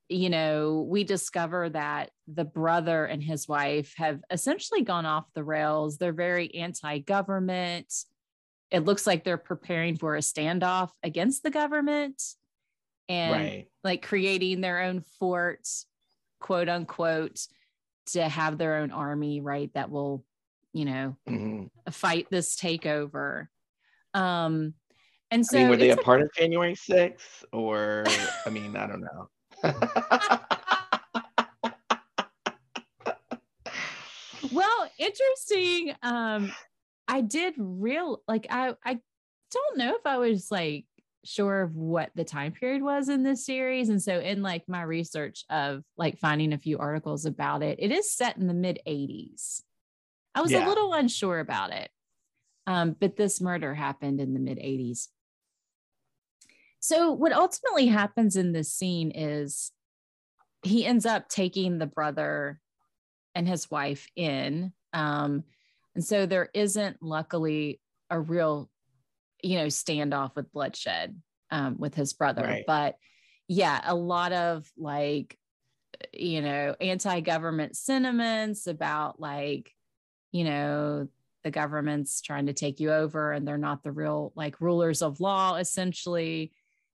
you 0.09 0.31
know, 0.31 0.87
we 0.89 1.03
discover 1.03 1.69
that 1.69 2.09
the 2.27 2.43
brother 2.43 3.05
and 3.05 3.23
his 3.23 3.47
wife 3.47 3.93
have 3.95 4.21
essentially 4.31 4.81
gone 4.81 5.05
off 5.05 5.31
the 5.35 5.43
rails. 5.43 5.97
They're 5.97 6.11
very 6.11 6.53
anti 6.55 6.97
government. 6.97 7.93
It 8.71 8.85
looks 8.85 9.05
like 9.05 9.23
they're 9.23 9.37
preparing 9.37 9.97
for 9.97 10.15
a 10.15 10.19
standoff 10.19 10.89
against 11.03 11.43
the 11.43 11.51
government 11.51 12.21
and 13.07 13.31
right. 13.31 13.67
like 13.83 14.01
creating 14.01 14.61
their 14.61 14.81
own 14.81 15.01
fort, 15.19 15.67
quote 16.39 16.69
unquote, 16.69 17.39
to 18.07 18.27
have 18.27 18.57
their 18.57 18.77
own 18.77 18.91
army, 18.91 19.41
right? 19.41 19.71
That 19.75 19.91
will, 19.91 20.23
you 20.73 20.86
know, 20.86 21.15
mm-hmm. 21.27 21.65
fight 21.91 22.27
this 22.29 22.55
takeover. 22.55 23.47
Um, 24.13 24.73
and 25.32 25.45
so 25.45 25.58
I 25.58 25.62
mean, 25.62 25.69
were 25.69 25.77
they 25.77 25.91
a 25.91 25.97
part 25.97 26.21
of 26.21 26.34
January 26.34 26.75
6th 26.75 27.43
or 27.53 28.05
I 28.45 28.49
mean, 28.49 28.75
I 28.75 28.88
don't 28.88 29.01
know. 29.01 29.29
well, 34.51 34.89
interesting. 34.97 35.95
Um, 36.01 36.51
I 37.08 37.21
did 37.21 37.53
real 37.58 38.21
like 38.27 38.47
I 38.49 38.73
I 38.84 38.99
don't 39.51 39.77
know 39.77 39.95
if 39.95 40.05
I 40.05 40.17
was 40.17 40.51
like 40.51 40.86
sure 41.25 41.62
of 41.62 41.75
what 41.75 42.12
the 42.15 42.23
time 42.23 42.51
period 42.53 42.82
was 42.82 43.10
in 43.10 43.23
this 43.23 43.45
series. 43.45 43.89
And 43.89 44.01
so 44.01 44.19
in 44.19 44.41
like 44.41 44.63
my 44.67 44.82
research 44.84 45.43
of 45.49 45.84
like 45.97 46.17
finding 46.17 46.53
a 46.53 46.58
few 46.58 46.77
articles 46.77 47.25
about 47.25 47.62
it, 47.62 47.77
it 47.79 47.91
is 47.91 48.12
set 48.12 48.38
in 48.38 48.47
the 48.47 48.53
mid 48.53 48.79
80s. 48.88 49.62
I 50.39 50.41
was 50.41 50.52
yeah. 50.52 50.65
a 50.65 50.69
little 50.69 50.93
unsure 50.93 51.39
about 51.39 51.73
it. 51.73 51.89
Um, 52.65 52.95
but 52.97 53.17
this 53.17 53.41
murder 53.41 53.73
happened 53.73 54.21
in 54.21 54.34
the 54.34 54.39
mid 54.39 54.58
80s. 54.58 55.08
So 56.80 57.12
what 57.12 57.34
ultimately 57.34 57.88
happens 57.88 58.38
in 58.38 58.54
this 58.54 58.71
scene 58.71 59.12
is 59.13 59.73
he 60.63 60.86
ends 60.86 61.06
up 61.06 61.28
taking 61.28 61.78
the 61.78 61.88
brother 61.88 62.62
and 63.36 63.45
his 63.45 63.69
wife 63.69 64.08
in. 64.15 64.71
Um, 64.93 65.43
and 65.93 66.06
so 66.06 66.25
there 66.25 66.49
isn't 66.54 67.04
luckily 67.04 67.82
a 68.10 68.17
real 68.17 68.69
you 69.43 69.58
know, 69.58 69.65
standoff 69.67 70.36
with 70.36 70.52
bloodshed 70.54 71.19
um, 71.52 71.75
with 71.78 71.95
his 71.95 72.13
brother. 72.13 72.43
Right. 72.43 72.63
But 72.65 72.95
yeah, 73.49 73.82
a 73.84 73.95
lot 73.95 74.32
of 74.32 74.69
like, 74.78 75.38
you 76.13 76.41
know, 76.41 76.75
anti 76.80 77.19
government 77.19 77.75
sentiments 77.75 78.67
about 78.67 79.19
like, 79.19 79.73
you 80.31 80.43
know, 80.43 81.07
the 81.43 81.51
government's 81.51 82.21
trying 82.21 82.47
to 82.47 82.53
take 82.53 82.79
you 82.79 82.91
over 82.91 83.31
and 83.31 83.47
they're 83.47 83.57
not 83.57 83.83
the 83.83 83.91
real 83.91 84.33
like 84.35 84.61
rulers 84.61 85.01
of 85.01 85.19
law, 85.19 85.55
essentially, 85.55 86.51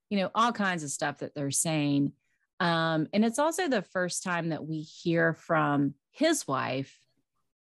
you 0.09 0.19
know, 0.19 0.29
all 0.35 0.51
kinds 0.51 0.83
of 0.83 0.89
stuff 0.89 1.19
that 1.19 1.33
they're 1.33 1.51
saying. 1.51 2.11
Um, 2.59 3.07
and 3.11 3.25
it's 3.25 3.39
also 3.39 3.67
the 3.67 3.81
first 3.81 4.23
time 4.23 4.49
that 4.49 4.65
we 4.65 4.81
hear 4.81 5.33
from 5.33 5.95
his 6.11 6.47
wife 6.47 6.99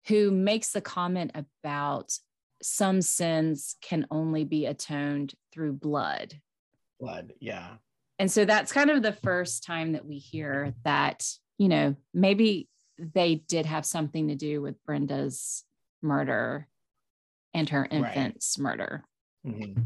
who 0.07 0.31
makes 0.31 0.71
the 0.71 0.81
comment 0.81 1.31
about 1.33 2.17
some 2.61 3.01
sins 3.01 3.75
can 3.81 4.05
only 4.11 4.43
be 4.43 4.65
atoned 4.65 5.33
through 5.51 5.73
blood. 5.73 6.39
Blood, 6.99 7.33
yeah. 7.39 7.75
And 8.19 8.31
so 8.31 8.45
that's 8.45 8.71
kind 8.71 8.89
of 8.89 9.01
the 9.01 9.11
first 9.11 9.63
time 9.63 9.93
that 9.93 10.05
we 10.05 10.17
hear 10.17 10.73
that, 10.83 11.27
you 11.57 11.67
know, 11.67 11.95
maybe 12.13 12.69
they 12.97 13.35
did 13.35 13.65
have 13.65 13.85
something 13.85 14.29
to 14.29 14.35
do 14.35 14.61
with 14.61 14.83
Brenda's 14.85 15.63
murder 16.01 16.67
and 17.53 17.69
her 17.69 17.87
infant's 17.89 18.57
right. 18.57 18.63
murder. 18.63 19.03
Mm-hmm. 19.45 19.81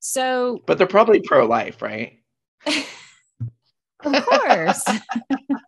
So, 0.00 0.62
but 0.66 0.78
they're 0.78 0.86
probably 0.86 1.20
pro 1.20 1.46
life, 1.46 1.80
right? 1.80 2.20
of 2.66 4.26
course. 4.26 4.84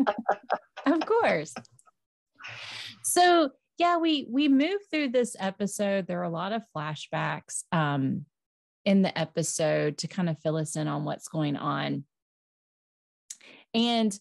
of 0.86 1.06
course. 1.06 1.54
So, 3.02 3.50
yeah, 3.78 3.96
we 3.96 4.26
we 4.30 4.48
move 4.48 4.80
through 4.90 5.10
this 5.10 5.36
episode. 5.38 6.06
There 6.06 6.20
are 6.20 6.24
a 6.24 6.28
lot 6.28 6.52
of 6.52 6.62
flashbacks 6.76 7.64
um, 7.72 8.26
in 8.84 9.02
the 9.02 9.16
episode 9.18 9.98
to 9.98 10.08
kind 10.08 10.28
of 10.28 10.38
fill 10.40 10.56
us 10.56 10.76
in 10.76 10.86
on 10.86 11.04
what's 11.04 11.28
going 11.28 11.56
on. 11.56 12.04
And 13.74 14.18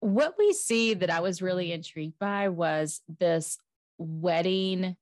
what 0.00 0.34
we 0.38 0.52
see 0.52 0.94
that 0.94 1.10
I 1.10 1.20
was 1.20 1.42
really 1.42 1.72
intrigued 1.72 2.18
by 2.18 2.48
was 2.48 3.00
this 3.18 3.58
wedding 3.98 4.96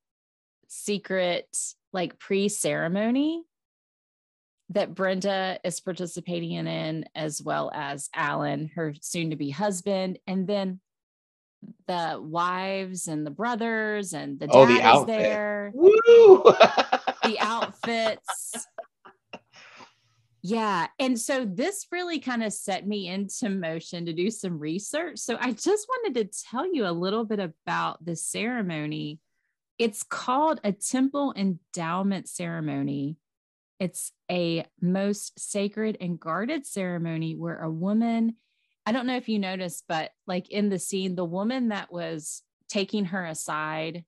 secret, 0.67 1.47
like 1.93 2.19
pre 2.19 2.49
ceremony 2.49 3.43
that 4.69 4.93
Brenda 4.93 5.59
is 5.63 5.79
participating 5.79 6.51
in, 6.51 7.05
as 7.15 7.41
well 7.41 7.71
as 7.73 8.09
Alan, 8.13 8.69
her 8.75 8.93
soon 9.01 9.31
to 9.31 9.35
be 9.35 9.49
husband. 9.49 10.19
And 10.27 10.47
then 10.47 10.79
the 11.87 12.19
wives 12.21 13.07
and 13.07 13.25
the 13.25 13.31
brothers 13.31 14.13
and 14.13 14.39
the 14.39 14.47
dad 14.47 14.55
oh, 14.55 14.65
the 14.65 14.81
outfit. 14.81 15.07
there. 15.07 15.71
Woo! 15.73 16.43
the 17.23 17.37
outfits. 17.39 18.67
Yeah. 20.41 20.87
And 20.99 21.19
so 21.19 21.45
this 21.45 21.87
really 21.91 22.19
kind 22.19 22.43
of 22.43 22.53
set 22.53 22.87
me 22.87 23.07
into 23.07 23.49
motion 23.49 24.05
to 24.05 24.13
do 24.13 24.31
some 24.31 24.57
research. 24.57 25.19
So 25.19 25.37
I 25.39 25.51
just 25.51 25.87
wanted 25.89 26.15
to 26.15 26.43
tell 26.49 26.73
you 26.73 26.85
a 26.85 26.91
little 26.91 27.25
bit 27.25 27.39
about 27.39 28.03
the 28.05 28.15
ceremony. 28.15 29.19
It's 29.77 30.03
called 30.03 30.61
a 30.63 30.71
temple 30.71 31.33
endowment 31.35 32.29
ceremony. 32.29 33.17
It's 33.79 34.11
a 34.31 34.65
most 34.81 35.39
sacred 35.39 35.97
and 35.99 36.19
guarded 36.19 36.65
ceremony 36.65 37.35
where 37.35 37.59
a 37.59 37.69
woman 37.69 38.35
I 38.85 38.91
don't 38.91 39.05
know 39.05 39.17
if 39.17 39.29
you 39.29 39.37
noticed, 39.37 39.83
but 39.87 40.09
like 40.25 40.49
in 40.49 40.69
the 40.69 40.79
scene, 40.79 41.13
the 41.13 41.23
woman 41.23 41.67
that 41.67 41.91
was 41.91 42.41
taking 42.69 43.05
her 43.05 43.23
aside 43.23 44.03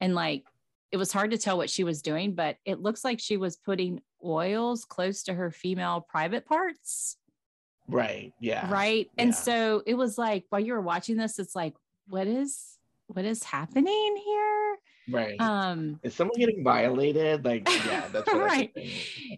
and 0.00 0.14
like 0.14 0.44
it 0.92 0.98
was 0.98 1.12
hard 1.12 1.32
to 1.32 1.38
tell 1.38 1.56
what 1.56 1.68
she 1.68 1.82
was 1.82 2.00
doing, 2.00 2.34
but 2.34 2.56
it 2.64 2.80
looks 2.80 3.02
like 3.02 3.18
she 3.18 3.36
was 3.36 3.56
putting 3.56 4.00
oils 4.24 4.84
close 4.84 5.22
to 5.24 5.34
her 5.34 5.50
female 5.50 6.00
private 6.00 6.46
parts. 6.46 7.16
Right. 7.88 8.32
Yeah. 8.40 8.70
Right. 8.70 9.10
Yeah. 9.16 9.22
And 9.24 9.34
so 9.34 9.82
it 9.86 9.94
was 9.94 10.16
like 10.16 10.44
while 10.50 10.60
you 10.60 10.74
were 10.74 10.80
watching 10.80 11.16
this, 11.16 11.38
it's 11.38 11.56
like, 11.56 11.74
what 12.08 12.26
is 12.26 12.78
what 13.08 13.24
is 13.24 13.42
happening 13.42 14.16
here? 14.24 14.76
Right. 15.10 15.40
Um 15.40 15.98
is 16.02 16.14
someone 16.14 16.38
getting 16.38 16.62
violated? 16.62 17.44
Like, 17.44 17.68
yeah, 17.86 18.06
that's 18.12 18.32
right. 18.32 18.70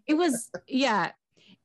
It 0.06 0.14
was, 0.14 0.50
yeah. 0.66 1.12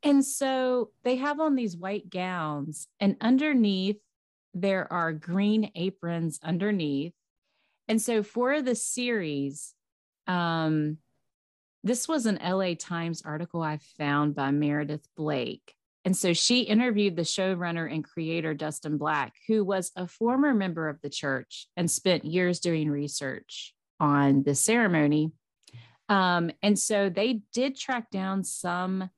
And 0.04 0.24
so 0.24 0.92
they 1.04 1.16
have 1.18 1.40
on 1.40 1.56
these 1.56 1.76
white 1.76 2.10
gowns, 2.10 2.88
and 3.00 3.18
underneath, 3.20 3.98
there 4.54 4.92
are 4.94 5.12
green 5.12 5.72
aprons 5.76 6.40
underneath. 6.44 7.14
And 7.88 8.02
so 8.02 8.22
for 8.22 8.62
the 8.62 8.76
series, 8.76 9.74
um, 10.28 10.98
this 11.88 12.08
was 12.08 12.26
an 12.26 12.40
LA 12.44 12.74
Times 12.78 13.22
article 13.26 13.62
I 13.62 13.80
found 13.98 14.36
by 14.36 14.52
Meredith 14.52 15.08
Blake. 15.16 15.74
And 16.04 16.16
so 16.16 16.34
she 16.34 16.62
interviewed 16.62 17.16
the 17.16 17.24
showrunner 17.24 17.92
and 17.92 18.04
creator 18.04 18.54
Dustin 18.54 18.98
Black, 18.98 19.34
who 19.48 19.64
was 19.64 19.92
a 19.96 20.08
former 20.08 20.54
member 20.54 20.88
of 20.88 21.02
the 21.02 21.10
church 21.10 21.68
and 21.76 21.90
spent 21.90 22.26
years 22.26 22.60
doing 22.60 22.90
research 22.90 23.74
on 24.00 24.44
the 24.44 24.56
ceremony. 24.56 25.32
Um, 26.10 26.52
and 26.62 26.78
so 26.78 27.10
they 27.10 27.42
did 27.54 27.78
track 27.78 28.10
down 28.10 28.44
some 28.44 29.10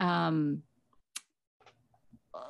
um, 0.00 0.62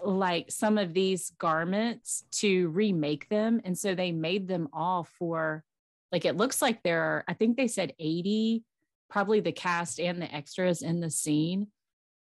like 0.05 0.51
some 0.51 0.79
of 0.79 0.93
these 0.93 1.31
garments 1.39 2.25
to 2.31 2.69
remake 2.69 3.29
them. 3.29 3.61
And 3.65 3.77
so 3.77 3.95
they 3.95 4.13
made 4.13 4.49
them 4.49 4.69
all 4.73 5.05
for 5.19 5.65
like 6.13 6.25
it 6.25 6.37
looks 6.37 6.63
like 6.63 6.83
there 6.83 7.03
are, 7.03 7.25
I 7.29 7.35
think 7.35 7.57
they 7.57 7.69
said 7.69 7.95
80, 7.99 8.65
probably 9.09 9.41
the 9.41 9.53
cast 9.53 10.01
and 10.01 10.21
the 10.21 10.33
extras 10.35 10.83
in 10.83 11.01
the 11.01 11.11
scene. 11.11 11.69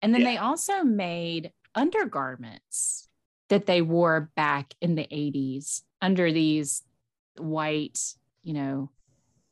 And 0.02 0.12
then 0.12 0.22
yeah. 0.22 0.32
they 0.32 0.36
also 0.36 0.82
made 0.82 1.52
undergarments 1.74 3.08
that 3.48 3.66
they 3.66 3.82
wore 3.82 4.30
back 4.36 4.74
in 4.80 4.94
the 4.94 5.06
80s 5.10 5.82
under 6.00 6.32
these 6.32 6.82
white, 7.38 7.98
you 8.42 8.54
know, 8.54 8.90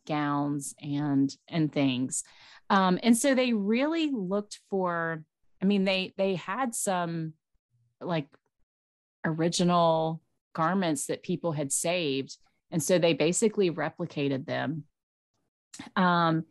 gowns 0.06 0.74
and 0.82 1.34
and 1.48 1.72
things. 1.72 2.24
Um, 2.70 2.98
and 3.02 3.16
so 3.16 3.34
they 3.34 3.52
really 3.52 4.10
looked 4.10 4.60
for 4.68 5.24
I 5.62 5.64
mean, 5.64 5.84
they 5.84 6.12
they 6.16 6.34
had 6.34 6.74
some 6.74 7.34
like 8.00 8.26
original 9.24 10.20
garments 10.54 11.06
that 11.06 11.22
people 11.22 11.52
had 11.52 11.72
saved, 11.72 12.36
and 12.70 12.82
so 12.82 12.98
they 12.98 13.14
basically 13.14 13.70
replicated 13.70 14.44
them. 14.44 14.84
Um, 15.94 16.44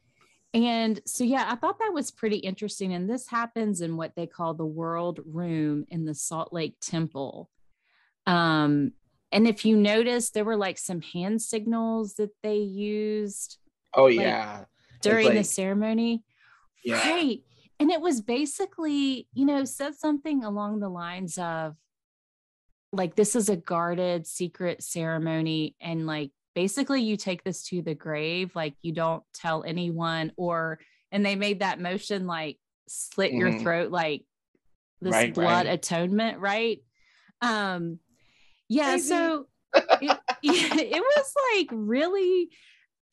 and 0.53 0.99
so 1.05 1.23
yeah, 1.23 1.45
I 1.47 1.55
thought 1.55 1.79
that 1.79 1.93
was 1.93 2.11
pretty 2.11 2.37
interesting. 2.37 2.93
And 2.93 3.09
this 3.09 3.27
happens 3.27 3.81
in 3.81 3.97
what 3.97 4.15
they 4.15 4.27
call 4.27 4.53
the 4.53 4.65
World 4.65 5.19
Room 5.25 5.85
in 5.89 6.05
the 6.05 6.13
Salt 6.13 6.51
Lake 6.51 6.75
Temple. 6.81 7.49
Um, 8.27 8.91
and 9.31 9.47
if 9.47 9.65
you 9.65 9.77
notice, 9.77 10.31
there 10.31 10.43
were 10.43 10.57
like 10.57 10.77
some 10.77 11.01
hand 11.01 11.41
signals 11.41 12.15
that 12.15 12.31
they 12.43 12.57
used. 12.57 13.57
Oh 13.93 14.05
like, 14.05 14.15
yeah, 14.15 14.65
during 15.01 15.27
like, 15.27 15.37
the 15.37 15.43
ceremony. 15.43 16.23
Yeah. 16.83 17.09
Right 17.09 17.41
and 17.81 17.89
it 17.89 17.99
was 17.99 18.21
basically, 18.21 19.27
you 19.33 19.43
know, 19.43 19.65
said 19.65 19.95
something 19.95 20.43
along 20.43 20.79
the 20.79 20.87
lines 20.87 21.39
of 21.39 21.75
like, 22.93 23.15
this 23.15 23.35
is 23.35 23.49
a 23.49 23.55
guarded 23.55 24.27
secret 24.27 24.83
ceremony. 24.83 25.75
And 25.81 26.05
like, 26.05 26.29
basically, 26.55 27.01
you 27.01 27.17
take 27.17 27.43
this 27.43 27.63
to 27.69 27.81
the 27.81 27.95
grave, 27.95 28.55
like, 28.55 28.75
you 28.81 28.93
don't 28.93 29.23
tell 29.33 29.63
anyone, 29.63 30.31
or, 30.37 30.79
and 31.11 31.25
they 31.25 31.35
made 31.35 31.59
that 31.59 31.79
motion 31.79 32.27
like 32.27 32.57
slit 32.87 33.31
mm-hmm. 33.31 33.39
your 33.39 33.59
throat, 33.59 33.91
like 33.91 34.23
this 35.01 35.13
right, 35.13 35.33
blood 35.33 35.65
right. 35.65 35.73
atonement, 35.73 36.39
right? 36.39 36.79
Um, 37.41 37.99
yeah. 38.69 38.91
Maybe. 38.91 39.01
So 39.01 39.47
it, 39.75 40.19
it 40.43 41.01
was 41.01 41.33
like 41.53 41.67
really 41.71 42.49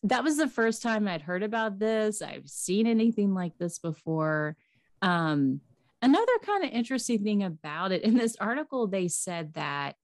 that 0.05 0.23
was 0.23 0.37
the 0.37 0.49
first 0.49 0.83
time 0.83 1.09
I'd 1.09 1.23
heard 1.23 1.43
about 1.43 1.79
this. 1.79 2.23
I've 2.23 2.49
seen 2.49 2.87
anything 2.87 3.35
like 3.35 3.59
this 3.59 3.79
before. 3.79 4.57
Um, 5.03 5.61
another 6.01 6.33
kind 6.45 6.65
of 6.65 6.71
interesting 6.71 7.23
thing 7.25 7.43
about 7.43 7.93
it 7.93 8.03
in 8.03 8.17
this 8.17 8.37
article, 8.41 8.87
they 8.87 9.09
said 9.09 9.55
that 9.55 9.97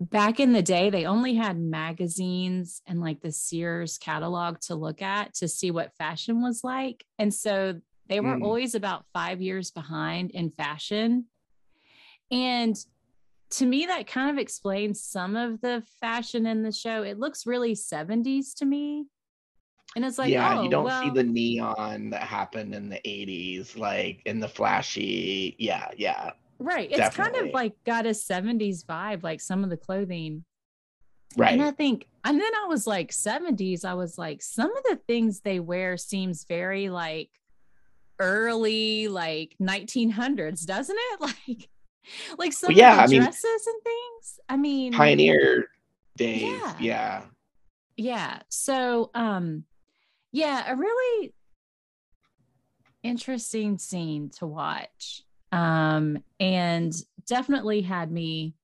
back 0.00 0.38
in 0.38 0.52
the 0.52 0.62
day, 0.62 0.90
they 0.90 1.06
only 1.06 1.34
had 1.34 1.58
magazines 1.58 2.82
and 2.86 3.00
like 3.00 3.20
the 3.20 3.32
Sears 3.32 3.98
catalog 3.98 4.60
to 4.62 4.74
look 4.74 5.02
at 5.02 5.34
to 5.34 5.48
see 5.48 5.70
what 5.70 5.96
fashion 5.96 6.42
was 6.42 6.62
like. 6.62 7.04
And 7.18 7.32
so 7.34 7.80
they 8.08 8.20
were 8.20 8.36
mm. 8.36 8.44
always 8.44 8.74
about 8.74 9.04
five 9.12 9.42
years 9.42 9.70
behind 9.70 10.30
in 10.30 10.50
fashion. 10.50 11.26
And 12.30 12.76
to 13.50 13.66
me, 13.66 13.86
that 13.86 14.06
kind 14.06 14.30
of 14.30 14.38
explains 14.38 15.02
some 15.02 15.36
of 15.36 15.60
the 15.60 15.82
fashion 16.00 16.46
in 16.46 16.62
the 16.62 16.72
show. 16.72 17.02
It 17.02 17.18
looks 17.18 17.46
really 17.46 17.74
70s 17.74 18.54
to 18.58 18.66
me. 18.66 19.06
And 19.96 20.04
it's 20.04 20.18
like, 20.18 20.30
yeah, 20.30 20.58
oh, 20.58 20.62
you 20.62 20.70
don't 20.70 20.84
well, 20.84 21.02
see 21.02 21.10
the 21.10 21.24
neon 21.24 22.10
that 22.10 22.22
happened 22.22 22.74
in 22.74 22.90
the 22.90 23.00
80s, 23.06 23.76
like 23.76 24.20
in 24.26 24.38
the 24.38 24.48
flashy. 24.48 25.56
Yeah, 25.58 25.88
yeah. 25.96 26.32
Right. 26.58 26.88
It's 26.90 26.98
definitely. 26.98 27.32
kind 27.32 27.48
of 27.48 27.54
like 27.54 27.84
got 27.84 28.06
a 28.06 28.10
70s 28.10 28.84
vibe, 28.84 29.22
like 29.22 29.40
some 29.40 29.64
of 29.64 29.70
the 29.70 29.76
clothing. 29.76 30.44
Right. 31.36 31.52
And 31.52 31.62
I 31.62 31.70
think, 31.70 32.08
and 32.24 32.40
then 32.40 32.50
I 32.64 32.66
was 32.66 32.86
like, 32.86 33.10
70s, 33.10 33.84
I 33.84 33.94
was 33.94 34.18
like, 34.18 34.42
some 34.42 34.74
of 34.76 34.82
the 34.84 34.96
things 35.06 35.40
they 35.40 35.60
wear 35.60 35.96
seems 35.96 36.44
very 36.44 36.88
like 36.88 37.30
early, 38.18 39.08
like 39.08 39.54
1900s, 39.60 40.66
doesn't 40.66 40.96
it? 40.98 41.20
Like, 41.48 41.68
like 42.38 42.52
some 42.54 42.68
well, 42.68 42.78
yeah, 42.78 43.04
of 43.04 43.10
the 43.10 43.16
I 43.16 43.20
dresses 43.20 43.44
mean, 43.44 43.74
and 43.74 43.82
things. 43.84 44.40
I 44.48 44.56
mean, 44.56 44.92
pioneer 44.94 45.66
days. 46.16 46.42
Yeah. 46.42 46.74
yeah. 46.80 47.22
Yeah. 47.98 48.38
So, 48.48 49.10
um, 49.14 49.64
yeah, 50.32 50.72
a 50.72 50.76
really 50.76 51.34
interesting 53.02 53.76
scene 53.78 54.30
to 54.38 54.46
watch. 54.46 55.24
Um, 55.52 56.22
and 56.40 56.92
definitely 57.26 57.82
had 57.82 58.10
me 58.10 58.54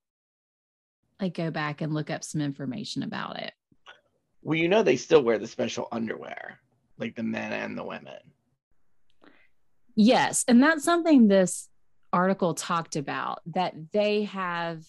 like 1.19 1.33
go 1.33 1.51
back 1.51 1.81
and 1.81 1.93
look 1.93 2.09
up 2.09 2.23
some 2.23 2.41
information 2.41 3.03
about 3.03 3.39
it. 3.39 3.53
Well, 4.41 4.57
you 4.57 4.67
know, 4.67 4.83
they 4.83 4.97
still 4.97 5.23
wear 5.23 5.39
the 5.39 5.47
special 5.47 5.87
underwear, 5.91 6.59
like 6.99 7.15
the 7.15 7.23
men 7.23 7.51
and 7.51 7.77
the 7.77 7.83
women. 7.83 8.19
Yes. 9.95 10.43
And 10.47 10.61
that's 10.61 10.83
something 10.83 11.27
this 11.27 11.69
article 12.11 12.53
talked 12.53 12.95
about 12.95 13.39
that 13.47 13.73
they 13.91 14.23
have 14.23 14.83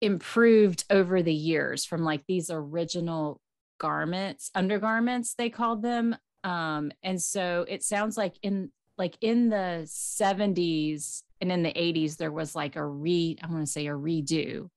improved 0.00 0.84
over 0.90 1.22
the 1.22 1.34
years 1.34 1.84
from 1.84 2.02
like 2.02 2.24
these 2.26 2.50
original 2.50 3.40
garments, 3.78 4.50
undergarments, 4.54 5.34
they 5.34 5.50
called 5.50 5.82
them. 5.82 6.16
Um, 6.44 6.92
and 7.02 7.20
so 7.20 7.64
it 7.68 7.82
sounds 7.82 8.16
like 8.16 8.34
in 8.42 8.70
like 8.98 9.16
in 9.20 9.48
the 9.48 9.82
70s 9.84 11.22
and 11.40 11.52
in 11.52 11.62
the 11.62 11.72
80s, 11.72 12.16
there 12.16 12.32
was 12.32 12.54
like 12.54 12.76
a 12.76 12.84
re, 12.84 13.36
I 13.42 13.46
want 13.46 13.66
to 13.66 13.70
say 13.70 13.86
a 13.86 13.92
redo. 13.92 14.70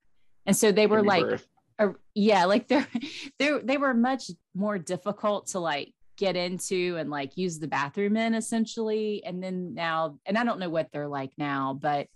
And 0.45 0.55
so 0.55 0.71
they 0.71 0.87
were 0.87 1.03
like, 1.03 1.41
a, 1.79 1.89
yeah, 2.13 2.45
like 2.45 2.67
they're, 2.67 2.87
they 3.39 3.57
they 3.63 3.77
were 3.77 3.93
much 3.93 4.31
more 4.53 4.77
difficult 4.77 5.47
to 5.47 5.59
like 5.59 5.93
get 6.17 6.35
into 6.35 6.97
and 6.97 7.09
like 7.09 7.37
use 7.37 7.59
the 7.59 7.67
bathroom 7.67 8.17
in 8.17 8.33
essentially. 8.33 9.23
And 9.23 9.41
then 9.41 9.73
now, 9.73 10.17
and 10.25 10.37
I 10.37 10.43
don't 10.43 10.59
know 10.59 10.69
what 10.69 10.91
they're 10.91 11.07
like 11.07 11.31
now, 11.37 11.77
but 11.79 12.07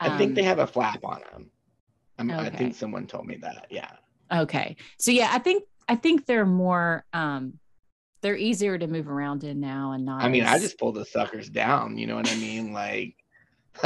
um, 0.00 0.12
I 0.12 0.18
think 0.18 0.34
they 0.34 0.42
um, 0.42 0.48
have 0.48 0.58
a 0.58 0.66
flap 0.66 1.04
on 1.04 1.20
them. 1.32 1.50
Okay. 2.30 2.46
I 2.46 2.50
think 2.50 2.74
someone 2.74 3.06
told 3.06 3.26
me 3.26 3.38
that. 3.42 3.66
Yeah. 3.70 3.90
Okay. 4.32 4.76
So 4.98 5.10
yeah, 5.10 5.30
I 5.32 5.38
think 5.38 5.64
I 5.88 5.96
think 5.96 6.26
they're 6.26 6.46
more 6.46 7.04
um 7.12 7.58
they're 8.22 8.36
easier 8.36 8.78
to 8.78 8.86
move 8.86 9.08
around 9.08 9.44
in 9.44 9.60
now 9.60 9.92
and 9.92 10.04
not. 10.04 10.22
I 10.22 10.28
mean. 10.28 10.44
I 10.44 10.58
just 10.58 10.78
pull 10.78 10.92
the 10.92 11.04
suckers 11.04 11.48
down. 11.48 11.98
You 11.98 12.06
know 12.06 12.16
what 12.16 12.30
I 12.30 12.36
mean? 12.36 12.72
Like. 12.72 13.16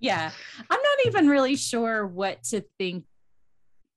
yeah, 0.00 0.30
I'm 0.70 0.80
not 0.80 1.06
even 1.06 1.28
really 1.28 1.56
sure 1.56 2.06
what 2.06 2.42
to 2.44 2.64
think 2.78 3.04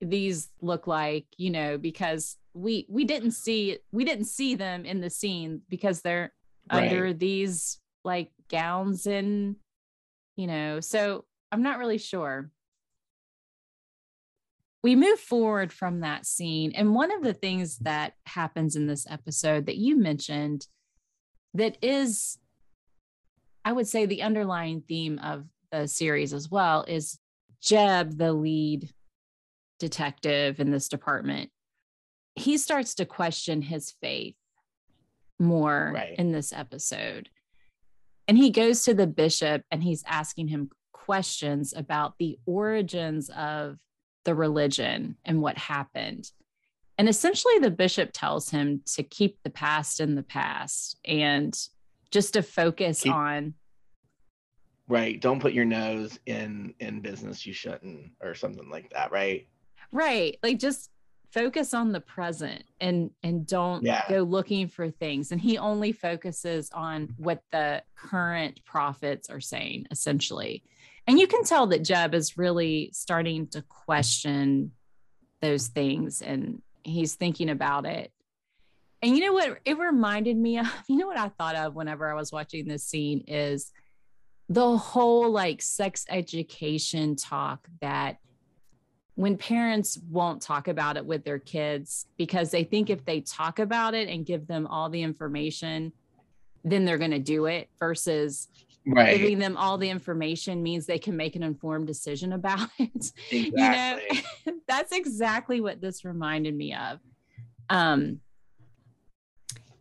these 0.01 0.49
look 0.61 0.87
like. 0.87 1.25
You 1.37 1.51
know, 1.51 1.77
because 1.77 2.37
we 2.57 2.85
we 2.89 3.05
didn't 3.05 3.31
see 3.31 3.77
we 3.91 4.03
didn't 4.03 4.25
see 4.25 4.55
them 4.55 4.83
in 4.85 4.99
the 4.99 5.09
scene 5.09 5.61
because 5.69 6.01
they're 6.01 6.33
right. 6.71 6.83
under 6.83 7.13
these 7.13 7.79
like 8.03 8.31
gowns 8.49 9.05
and 9.05 9.55
you 10.35 10.47
know 10.47 10.79
so 10.79 11.23
i'm 11.51 11.61
not 11.61 11.77
really 11.77 11.97
sure 11.97 12.49
we 14.83 14.95
move 14.95 15.19
forward 15.19 15.73
from 15.73 16.01
that 16.01 16.25
scene 16.25 16.71
and 16.75 16.93
one 16.93 17.11
of 17.11 17.23
the 17.23 17.33
things 17.33 17.77
that 17.79 18.13
happens 18.25 18.75
in 18.75 18.87
this 18.87 19.05
episode 19.09 19.65
that 19.65 19.77
you 19.77 19.97
mentioned 19.97 20.67
that 21.53 21.77
is 21.81 22.37
i 23.65 23.71
would 23.71 23.87
say 23.87 24.05
the 24.05 24.21
underlying 24.21 24.81
theme 24.81 25.19
of 25.19 25.45
the 25.71 25.87
series 25.87 26.33
as 26.33 26.49
well 26.49 26.85
is 26.87 27.19
jeb 27.61 28.17
the 28.17 28.31
lead 28.31 28.89
detective 29.79 30.59
in 30.59 30.71
this 30.71 30.87
department 30.87 31.49
he 32.35 32.57
starts 32.57 32.93
to 32.95 33.05
question 33.05 33.61
his 33.61 33.93
faith 33.99 34.35
more 35.39 35.91
right. 35.93 36.15
in 36.17 36.31
this 36.31 36.53
episode. 36.53 37.29
And 38.27 38.37
he 38.37 38.51
goes 38.51 38.83
to 38.83 38.93
the 38.93 39.07
bishop 39.07 39.63
and 39.71 39.83
he's 39.83 40.03
asking 40.05 40.49
him 40.49 40.69
questions 40.91 41.73
about 41.75 42.15
the 42.19 42.37
origins 42.45 43.29
of 43.29 43.77
the 44.27 44.35
religion 44.35 45.15
and 45.23 45.41
what 45.41 45.57
happened. 45.57 46.29
And 46.97 47.07
essentially, 47.07 47.59
the 47.59 47.71
bishop 47.71 48.09
tells 48.11 48.49
him 48.49 48.81
to 48.95 49.03
keep 49.03 49.41
the 49.43 49.49
past 49.49 50.01
in 50.01 50.15
the 50.15 50.23
past 50.23 50.97
and 51.05 51.57
just 52.11 52.33
to 52.33 52.43
focus 52.43 53.03
keep, 53.03 53.13
on. 53.13 53.53
Right. 54.89 55.19
Don't 55.21 55.39
put 55.39 55.53
your 55.53 55.63
nose 55.63 56.19
in 56.25 56.73
in 56.81 56.99
business 56.99 57.45
you 57.45 57.53
shouldn't, 57.53 58.11
or 58.21 58.35
something 58.35 58.69
like 58.69 58.89
that. 58.89 59.13
Right. 59.13 59.47
Right. 59.93 60.37
Like 60.43 60.59
just 60.59 60.89
focus 61.31 61.73
on 61.73 61.93
the 61.93 62.01
present 62.01 62.63
and 62.81 63.11
and 63.23 63.47
don't 63.47 63.83
yeah. 63.83 64.03
go 64.09 64.23
looking 64.23 64.67
for 64.67 64.89
things 64.89 65.31
and 65.31 65.39
he 65.39 65.57
only 65.57 65.93
focuses 65.93 66.69
on 66.71 67.13
what 67.17 67.43
the 67.51 67.81
current 67.95 68.59
prophets 68.65 69.29
are 69.29 69.41
saying 69.41 69.85
essentially 69.91 70.63
and 71.07 71.19
you 71.19 71.27
can 71.27 71.43
tell 71.43 71.67
that 71.67 71.83
jeb 71.83 72.13
is 72.13 72.37
really 72.37 72.91
starting 72.93 73.47
to 73.47 73.61
question 73.63 74.71
those 75.41 75.67
things 75.67 76.21
and 76.21 76.61
he's 76.83 77.15
thinking 77.15 77.49
about 77.49 77.85
it. 77.85 78.11
And 79.01 79.15
you 79.15 79.25
know 79.25 79.33
what 79.33 79.59
it 79.65 79.77
reminded 79.77 80.37
me 80.37 80.57
of? 80.57 80.67
You 80.87 80.97
know 80.97 81.07
what 81.07 81.17
i 81.17 81.29
thought 81.29 81.55
of 81.55 81.75
whenever 81.75 82.09
i 82.09 82.13
was 82.13 82.31
watching 82.31 82.67
this 82.67 82.83
scene 82.83 83.23
is 83.27 83.71
the 84.49 84.77
whole 84.77 85.29
like 85.29 85.61
sex 85.61 86.05
education 86.09 87.15
talk 87.15 87.67
that 87.81 88.17
when 89.15 89.35
parents 89.35 89.99
won't 90.09 90.41
talk 90.41 90.67
about 90.67 90.95
it 90.95 91.05
with 91.05 91.25
their 91.25 91.39
kids 91.39 92.05
because 92.17 92.51
they 92.51 92.63
think 92.63 92.89
if 92.89 93.03
they 93.03 93.19
talk 93.19 93.57
about 93.57 93.95
it 93.95 94.07
and 94.07 94.27
give 94.27 94.45
them 94.45 94.67
all 94.67 94.91
the 94.91 95.01
information, 95.01 95.91
then 96.63 96.85
they're 96.85 96.99
going 96.99 97.11
to 97.11 97.19
do 97.19 97.47
it 97.47 97.67
versus 97.79 98.47
right. 98.87 99.17
giving 99.17 99.39
them 99.39 99.57
all 99.57 99.77
the 99.77 99.89
information 99.89 100.63
means 100.63 100.85
they 100.85 100.99
can 100.99 101.15
make 101.15 101.35
an 101.35 101.43
informed 101.43 101.87
decision 101.87 102.33
about 102.33 102.69
it. 102.79 103.11
Exactly. 103.31 104.17
You 104.45 104.53
know, 104.53 104.59
that's 104.67 104.91
exactly 104.91 105.61
what 105.61 105.81
this 105.81 106.05
reminded 106.05 106.55
me 106.55 106.73
of. 106.73 106.99
Um, 107.69 108.21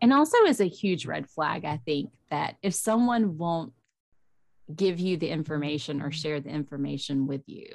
and 0.00 0.12
also 0.12 0.38
is 0.44 0.60
a 0.60 0.68
huge 0.68 1.06
red 1.06 1.28
flag, 1.28 1.64
I 1.64 1.78
think, 1.78 2.10
that 2.30 2.56
if 2.62 2.74
someone 2.74 3.38
won't 3.38 3.72
give 4.74 5.00
you 5.00 5.16
the 5.16 5.28
information 5.28 6.02
or 6.02 6.10
share 6.10 6.40
the 6.40 6.50
information 6.50 7.26
with 7.26 7.42
you, 7.46 7.66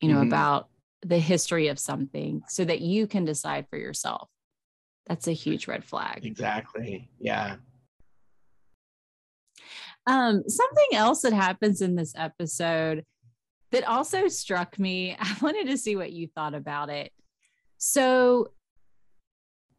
you 0.00 0.08
know, 0.08 0.20
mm-hmm. 0.20 0.28
about 0.28 0.68
the 1.02 1.18
history 1.18 1.68
of 1.68 1.78
something 1.78 2.42
so 2.48 2.64
that 2.64 2.80
you 2.80 3.06
can 3.06 3.24
decide 3.24 3.66
for 3.68 3.76
yourself. 3.76 4.28
That's 5.06 5.26
a 5.26 5.32
huge 5.32 5.66
red 5.66 5.84
flag. 5.84 6.24
Exactly. 6.24 7.08
Yeah. 7.18 7.56
Um, 10.10 10.42
something 10.48 10.88
else 10.92 11.22
that 11.22 11.32
happens 11.32 11.80
in 11.80 11.94
this 11.94 12.12
episode 12.16 13.04
that 13.70 13.86
also 13.86 14.26
struck 14.26 14.76
me, 14.76 15.16
I 15.20 15.36
wanted 15.40 15.68
to 15.68 15.78
see 15.78 15.94
what 15.94 16.12
you 16.12 16.26
thought 16.26 16.54
about 16.54 16.90
it. 16.90 17.12
So 17.78 18.48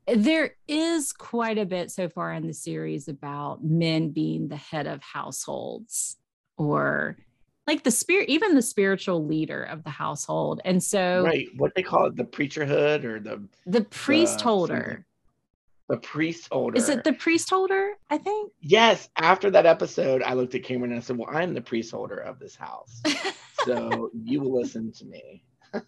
there 0.08 0.56
is 0.70 1.12
quite 1.12 1.58
a 1.58 1.66
bit 1.66 1.92
so 1.92 2.08
far 2.08 2.32
in 2.32 2.48
the 2.48 2.54
series 2.54 3.10
about 3.10 3.62
men 3.62 4.12
being 4.12 4.48
the 4.48 4.56
head 4.56 4.88
of 4.88 5.02
households 5.02 6.16
or 6.58 7.18
like 7.68 7.84
the 7.84 7.92
spirit 7.92 8.30
even 8.30 8.56
the 8.56 8.62
spiritual 8.62 9.26
leader 9.26 9.64
of 9.64 9.84
the 9.84 9.90
household. 9.90 10.62
And 10.64 10.82
so 10.82 11.24
right. 11.24 11.48
What 11.58 11.74
they 11.76 11.84
call 11.84 12.08
it 12.08 12.16
the 12.16 12.24
preacherhood 12.24 13.04
or 13.04 13.20
the 13.20 13.44
the 13.66 13.84
priest 13.84 14.40
holder 14.42 15.06
the 15.92 15.98
priest 15.98 16.48
holder. 16.50 16.78
Is 16.78 16.88
it 16.88 17.04
the 17.04 17.12
priest 17.12 17.50
holder 17.50 17.92
i 18.10 18.18
think? 18.18 18.54
Yes 18.62 19.10
after 19.18 19.52
that 19.52 19.66
episode 19.66 20.24
i 20.24 20.34
looked 20.34 20.56
at 20.56 20.64
cameron 20.64 20.92
and 20.92 21.02
i 21.02 21.04
said 21.04 21.18
well 21.18 21.28
i'm 21.30 21.54
the 21.54 21.62
priest 21.62 21.92
holder 21.92 22.16
of 22.16 22.40
this 22.40 22.56
house 22.56 23.02
so 23.66 24.10
you 24.24 24.40
will 24.40 24.58
listen 24.58 24.92
to 24.94 25.06
me. 25.06 25.44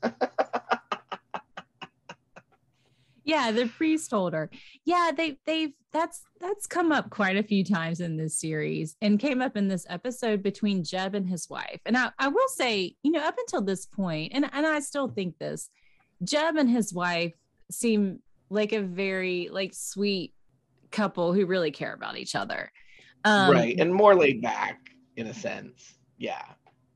Yeah 3.26 3.54
the 3.54 3.68
priest 3.68 4.12
holder. 4.12 4.50
Yeah 4.84 5.12
they 5.16 5.40
they've 5.46 5.72
that's 5.94 6.24
that's 6.42 6.68
come 6.68 6.92
up 6.92 7.10
quite 7.10 7.38
a 7.38 7.44
few 7.44 7.64
times 7.64 8.02
in 8.02 8.18
this 8.18 8.38
series 8.38 8.98
and 9.02 9.18
came 9.18 9.42
up 9.42 9.56
in 9.56 9.70
this 9.70 9.86
episode 9.90 10.44
between 10.44 10.84
jeb 10.84 11.16
and 11.16 11.30
his 11.30 11.50
wife. 11.50 11.80
And 11.86 11.98
i, 11.98 12.10
I 12.20 12.28
will 12.28 12.50
say 12.50 12.98
you 13.02 13.12
know 13.12 13.26
up 13.26 13.36
until 13.38 13.62
this 13.62 13.86
point 13.86 14.34
and, 14.36 14.50
and 14.52 14.66
i 14.68 14.82
still 14.82 15.08
think 15.08 15.38
this 15.38 15.70
jeb 16.22 16.58
and 16.58 16.70
his 16.70 16.94
wife 16.94 17.34
seem 17.72 18.20
like 18.54 18.74
a 18.74 18.82
very 18.82 19.50
like 19.52 19.74
sweet 19.74 20.34
couple 20.92 21.34
who 21.34 21.46
really 21.46 21.72
care 21.72 21.94
about 21.94 22.18
each 22.18 22.36
other 22.36 22.72
um, 23.26 23.52
right 23.52 23.80
and 23.80 23.94
more 23.94 24.16
laid 24.16 24.42
back 24.42 24.80
in 25.18 25.28
a 25.28 25.34
sense 25.34 25.96
yeah 26.18 26.46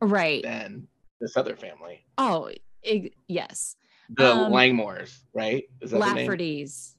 right 0.01 0.43
than 0.43 0.87
this 1.19 1.35
other 1.35 1.55
family 1.55 2.05
oh 2.17 2.49
it, 2.83 3.13
yes 3.27 3.75
the 4.09 4.33
um, 4.33 4.51
Langmores, 4.51 5.19
right? 5.33 5.65
Is 5.81 5.91
that 5.91 5.99
Lafferty's. 5.99 6.95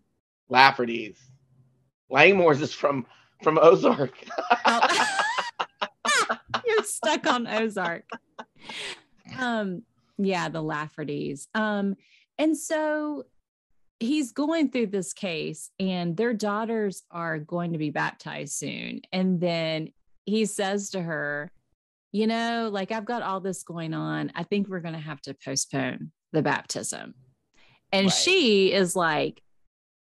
Lafferty's. 0.48 1.18
Langmores 2.10 2.60
is 2.60 2.72
from 2.72 3.06
from 3.42 3.58
Ozark. 3.60 4.14
oh. 4.66 5.06
You're 6.66 6.84
stuck 6.84 7.26
on 7.26 7.46
Ozark. 7.46 8.04
Um, 9.38 9.82
yeah, 10.18 10.48
the 10.48 10.62
Lafferty's. 10.62 11.48
Um, 11.54 11.96
and 12.38 12.56
so 12.56 13.24
he's 14.00 14.32
going 14.32 14.70
through 14.70 14.88
this 14.88 15.12
case, 15.12 15.70
and 15.78 16.16
their 16.16 16.34
daughters 16.34 17.02
are 17.10 17.38
going 17.38 17.72
to 17.72 17.78
be 17.78 17.90
baptized 17.90 18.54
soon. 18.54 19.02
And 19.12 19.40
then 19.40 19.92
he 20.26 20.44
says 20.44 20.90
to 20.90 21.02
her, 21.02 21.50
You 22.12 22.26
know, 22.26 22.70
like 22.72 22.92
I've 22.92 23.04
got 23.04 23.22
all 23.22 23.40
this 23.40 23.62
going 23.62 23.94
on. 23.94 24.32
I 24.34 24.42
think 24.44 24.68
we're 24.68 24.80
going 24.80 24.94
to 24.94 25.00
have 25.00 25.20
to 25.22 25.34
postpone 25.34 26.12
the 26.32 26.42
baptism. 26.42 27.14
And 27.92 28.06
right. 28.06 28.14
she 28.14 28.72
is 28.72 28.94
like, 28.94 29.42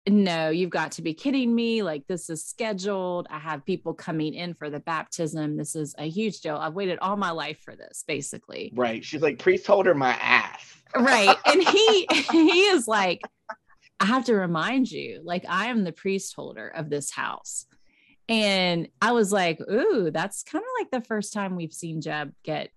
no, 0.08 0.50
you've 0.50 0.70
got 0.70 0.92
to 0.92 1.02
be 1.02 1.14
kidding 1.14 1.52
me. 1.52 1.82
Like, 1.82 2.06
this 2.06 2.30
is 2.30 2.44
scheduled. 2.44 3.26
I 3.28 3.38
have 3.38 3.64
people 3.64 3.92
coming 3.92 4.34
in 4.34 4.54
for 4.54 4.70
the 4.70 4.78
baptism. 4.78 5.56
This 5.56 5.74
is 5.74 5.94
a 5.98 6.08
huge 6.08 6.40
deal. 6.40 6.56
I've 6.56 6.74
waited 6.74 6.98
all 7.00 7.16
my 7.16 7.32
life 7.32 7.58
for 7.64 7.74
this, 7.74 8.04
basically. 8.06 8.72
Right. 8.74 9.04
She's 9.04 9.22
like, 9.22 9.38
priest 9.38 9.66
told 9.66 9.86
her 9.86 9.94
my 9.94 10.12
ass. 10.12 10.76
right. 10.96 11.36
And 11.44 11.62
he 11.62 12.06
he 12.30 12.60
is 12.66 12.86
like, 12.86 13.20
I 13.98 14.06
have 14.06 14.24
to 14.26 14.34
remind 14.34 14.90
you, 14.90 15.20
like, 15.24 15.44
I 15.48 15.66
am 15.66 15.84
the 15.84 15.92
priest 15.92 16.34
holder 16.34 16.68
of 16.68 16.90
this 16.90 17.10
house. 17.10 17.66
And 18.28 18.88
I 19.00 19.12
was 19.12 19.32
like, 19.32 19.60
ooh, 19.60 20.10
that's 20.10 20.42
kind 20.42 20.62
of 20.62 20.68
like 20.80 20.90
the 20.90 21.06
first 21.06 21.32
time 21.32 21.56
we've 21.56 21.72
seen 21.72 22.00
Jeb 22.00 22.32
get 22.42 22.70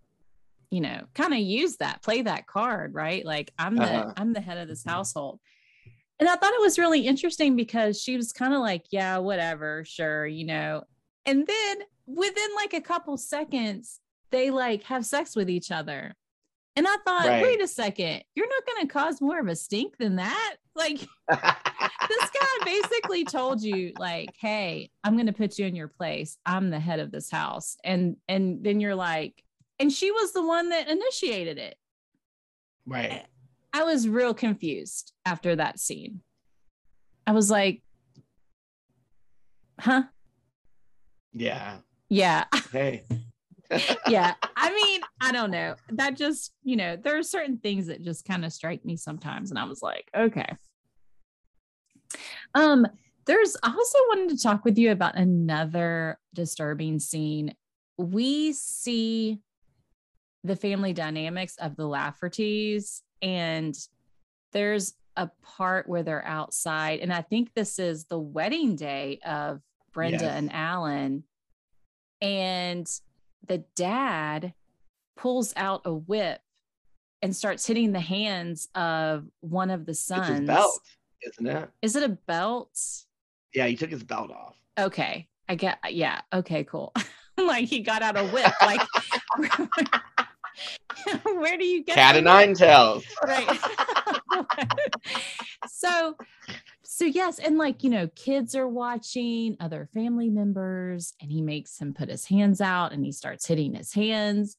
you 0.71 0.81
know 0.81 1.01
kind 1.15 1.33
of 1.33 1.39
use 1.39 1.77
that 1.77 2.01
play 2.01 2.21
that 2.21 2.45
card 2.45 2.93
right 2.93 3.25
like 3.25 3.51
i'm 3.57 3.75
the 3.75 3.83
uh-huh. 3.83 4.13
i'm 4.17 4.33
the 4.33 4.41
head 4.41 4.57
of 4.57 4.67
this 4.67 4.83
household 4.83 5.39
and 6.19 6.29
i 6.29 6.35
thought 6.35 6.53
it 6.53 6.61
was 6.61 6.77
really 6.77 7.01
interesting 7.01 7.55
because 7.55 8.01
she 8.01 8.15
was 8.15 8.31
kind 8.31 8.53
of 8.53 8.59
like 8.59 8.85
yeah 8.91 9.17
whatever 9.17 9.83
sure 9.85 10.27
you 10.27 10.45
know 10.45 10.83
and 11.25 11.45
then 11.45 11.77
within 12.05 12.55
like 12.55 12.73
a 12.73 12.81
couple 12.81 13.17
seconds 13.17 13.99
they 14.31 14.51
like 14.51 14.83
have 14.83 15.05
sex 15.05 15.35
with 15.35 15.49
each 15.49 15.71
other 15.71 16.13
and 16.75 16.87
i 16.87 16.95
thought 17.05 17.25
right. 17.25 17.43
wait 17.43 17.61
a 17.61 17.67
second 17.67 18.23
you're 18.35 18.49
not 18.49 18.65
going 18.65 18.87
to 18.87 18.93
cause 18.93 19.21
more 19.21 19.39
of 19.39 19.47
a 19.47 19.55
stink 19.55 19.97
than 19.97 20.17
that 20.17 20.55
like 20.79 20.97
this 21.29 22.29
guy 22.29 22.65
basically 22.65 23.23
told 23.23 23.61
you 23.61 23.93
like 23.99 24.29
hey 24.39 24.89
i'm 25.03 25.13
going 25.13 25.27
to 25.27 25.33
put 25.33 25.59
you 25.59 25.65
in 25.65 25.75
your 25.75 25.87
place 25.87 26.37
i'm 26.45 26.69
the 26.69 26.79
head 26.79 26.99
of 26.99 27.11
this 27.11 27.29
house 27.29 27.77
and 27.83 28.15
and 28.27 28.63
then 28.63 28.79
you're 28.79 28.95
like 28.95 29.43
and 29.79 29.91
she 29.91 30.11
was 30.11 30.33
the 30.33 30.45
one 30.45 30.69
that 30.69 30.89
initiated 30.89 31.57
it. 31.57 31.77
Right. 32.85 33.25
I 33.71 33.83
was 33.83 34.09
real 34.09 34.33
confused 34.33 35.13
after 35.25 35.55
that 35.55 35.79
scene. 35.79 36.21
I 37.25 37.31
was 37.31 37.49
like, 37.49 37.81
huh? 39.79 40.03
Yeah. 41.33 41.77
Yeah. 42.09 42.45
Hey. 42.71 43.03
yeah. 44.07 44.33
I 44.57 44.73
mean, 44.73 45.01
I 45.21 45.31
don't 45.31 45.51
know. 45.51 45.75
That 45.91 46.17
just, 46.17 46.51
you 46.63 46.75
know, 46.75 46.95
there 46.95 47.19
are 47.19 47.23
certain 47.23 47.59
things 47.59 47.85
that 47.85 48.01
just 48.01 48.25
kind 48.25 48.43
of 48.43 48.51
strike 48.51 48.83
me 48.83 48.97
sometimes. 48.97 49.51
And 49.51 49.59
I 49.59 49.65
was 49.65 49.83
like, 49.83 50.09
okay. 50.17 50.57
Um, 52.55 52.87
there's 53.25 53.55
I 53.61 53.69
also 53.69 53.99
wanted 54.09 54.29
to 54.29 54.41
talk 54.41 54.65
with 54.65 54.77
you 54.77 54.91
about 54.91 55.15
another 55.15 56.19
disturbing 56.33 56.99
scene. 56.99 57.55
We 57.97 58.53
see 58.53 59.39
the 60.43 60.55
family 60.55 60.93
dynamics 60.93 61.55
of 61.57 61.75
the 61.75 61.83
Laffertys. 61.83 63.01
And 63.21 63.75
there's 64.51 64.93
a 65.15 65.29
part 65.43 65.87
where 65.89 66.03
they're 66.03 66.25
outside. 66.25 66.99
And 66.99 67.11
I 67.11 67.21
think 67.21 67.53
this 67.53 67.79
is 67.79 68.05
the 68.05 68.19
wedding 68.19 68.75
day 68.75 69.19
of 69.25 69.61
Brenda 69.91 70.25
yes. 70.25 70.35
and 70.35 70.53
Alan. 70.53 71.23
And 72.21 72.89
the 73.45 73.63
dad 73.75 74.53
pulls 75.17 75.53
out 75.55 75.81
a 75.85 75.93
whip 75.93 76.39
and 77.21 77.35
starts 77.35 77.67
hitting 77.67 77.91
the 77.91 77.99
hands 77.99 78.69
of 78.75 79.25
one 79.41 79.69
of 79.69 79.85
the 79.85 79.93
sons. 79.93 80.49
It's 81.21 81.37
his 81.37 81.45
belt, 81.45 81.47
isn't 81.47 81.63
it? 81.63 81.69
Is 81.81 81.95
it 81.95 82.03
a 82.03 82.09
belt? 82.09 82.79
Yeah, 83.53 83.67
he 83.67 83.75
took 83.75 83.91
his 83.91 84.03
belt 84.03 84.31
off. 84.31 84.55
Okay. 84.77 85.27
I 85.47 85.55
get 85.55 85.79
yeah. 85.89 86.21
Okay, 86.31 86.63
cool. 86.63 86.93
like 87.37 87.65
he 87.65 87.79
got 87.79 88.01
out 88.01 88.17
a 88.17 88.27
whip. 88.27 88.51
Like 88.61 88.81
where 91.23 91.57
do 91.57 91.65
you 91.65 91.83
get 91.83 91.95
cat 91.95 92.15
of 92.15 92.23
nine 92.23 92.53
tails? 92.53 93.05
Right. 93.25 93.59
so 95.67 96.15
so 96.83 97.05
yes, 97.05 97.39
and 97.39 97.57
like 97.57 97.83
you 97.83 97.89
know, 97.89 98.07
kids 98.15 98.55
are 98.55 98.67
watching 98.67 99.57
other 99.59 99.89
family 99.93 100.29
members, 100.29 101.13
and 101.21 101.31
he 101.31 101.41
makes 101.41 101.79
him 101.79 101.93
put 101.93 102.09
his 102.09 102.25
hands 102.25 102.61
out 102.61 102.93
and 102.93 103.03
he 103.03 103.11
starts 103.11 103.47
hitting 103.47 103.73
his 103.73 103.91
hands. 103.93 104.55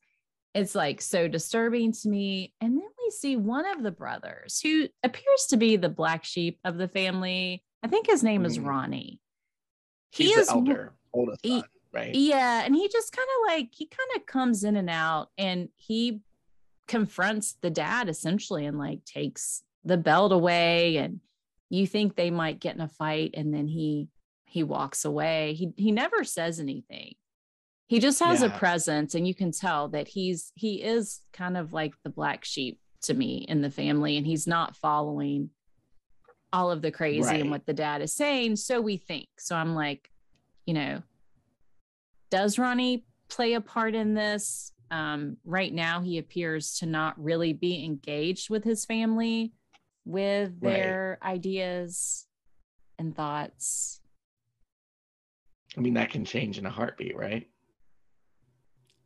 It's 0.55 0.75
like 0.75 1.01
so 1.01 1.29
disturbing 1.29 1.93
to 1.93 2.09
me. 2.09 2.53
And 2.61 2.77
then 2.77 2.89
we 3.11 3.17
see 3.17 3.37
one 3.37 3.67
of 3.67 3.83
the 3.83 3.91
brothers 3.91 4.61
who 4.61 4.89
appears 5.03 5.47
to 5.49 5.57
be 5.57 5.77
the 5.77 5.89
black 5.89 6.25
sheep 6.25 6.59
of 6.65 6.79
the 6.79 6.89
family. 6.89 7.65
I 7.83 7.89
think 7.89 8.07
his 8.07 8.23
name 8.23 8.45
is 8.45 8.57
mm-hmm. 8.57 8.69
Ronnie. 8.69 9.21
He 10.11 10.29
He's 10.29 10.37
is 10.37 10.47
the 10.49 10.55
elder, 10.55 10.95
oldest 11.13 11.47
son 11.47 11.65
right 11.93 12.15
yeah 12.15 12.63
and 12.65 12.75
he 12.75 12.89
just 12.89 13.13
kind 13.13 13.27
of 13.37 13.53
like 13.53 13.69
he 13.73 13.87
kind 13.87 14.11
of 14.17 14.27
comes 14.27 14.65
in 14.65 14.77
and 14.77 14.89
out 14.89 15.29
and 15.37 15.69
he 15.77 16.21
confronts 16.87 17.57
the 17.63 17.71
dad 17.71 18.09
essentially 18.09 18.67
and 18.67 18.79
like 18.79 19.05
takes 19.05 19.63
the 19.85 19.97
belt 19.97 20.33
away 20.33 20.99
and 20.99 21.21
you 21.69 21.87
think 21.87 22.15
they 22.15 22.31
might 22.31 22.61
get 22.61 22.75
in 22.75 22.81
a 22.81 22.89
fight 22.89 23.33
and 23.35 23.53
then 23.53 23.67
he 23.67 24.09
he 24.45 24.63
walks 24.63 25.05
away 25.05 25.55
he 25.55 25.73
he 25.77 25.91
never 25.93 26.25
says 26.25 26.61
anything 26.61 27.15
he 27.87 27.99
just 27.99 28.21
has 28.21 28.41
yeah. 28.41 28.55
a 28.55 28.59
presence 28.59 29.15
and 29.15 29.27
you 29.27 29.35
can 29.35 29.51
tell 29.51 29.89
that 29.89 30.09
he's 30.09 30.53
he 30.55 30.83
is 30.83 31.21
kind 31.33 31.57
of 31.57 31.73
like 31.73 31.93
the 32.05 32.11
black 32.11 32.45
sheep 32.45 32.79
to 33.03 33.15
me 33.15 33.45
in 33.49 33.63
the 33.63 33.71
family 33.71 34.17
and 34.17 34.27
he's 34.27 34.47
not 34.47 34.77
following 34.77 35.51
all 36.53 36.71
of 36.71 36.83
the 36.83 36.91
crazy 36.91 37.23
right. 37.23 37.41
and 37.41 37.51
what 37.51 37.65
the 37.67 37.73
dad 37.73 38.03
is 38.03 38.13
saying 38.13 38.57
so 38.57 38.81
we 38.81 38.97
think 38.97 39.29
so 39.39 39.55
i'm 39.55 39.75
like 39.75 40.11
you 40.67 40.75
know 40.75 41.03
does 42.31 42.59
Ronnie 42.59 43.05
play 43.29 43.55
a 43.55 43.61
part 43.61 43.95
in 43.95 44.15
this? 44.15 44.73
Um, 44.91 45.37
right 45.45 45.73
now, 45.73 46.01
he 46.01 46.19
appears 46.19 46.79
to 46.79 46.87
not 46.87 47.23
really 47.23 47.53
be 47.53 47.85
engaged 47.85 48.51
with 48.51 48.65
his 48.65 48.85
family, 48.85 49.53
with 50.05 50.61
their 50.61 51.19
right. 51.23 51.33
ideas 51.33 52.27
and 52.99 53.15
thoughts. 53.15 54.01
I 55.77 55.81
mean, 55.81 55.95
that 55.95 56.11
can 56.11 56.25
change 56.25 56.59
in 56.59 56.67
a 56.67 56.71
heartbeat, 56.71 57.17
right? 57.17 57.49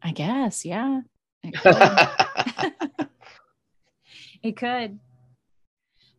I 0.03 0.13
guess, 0.13 0.65
yeah. 0.65 1.01
It 4.45 4.59
could. 4.59 5.01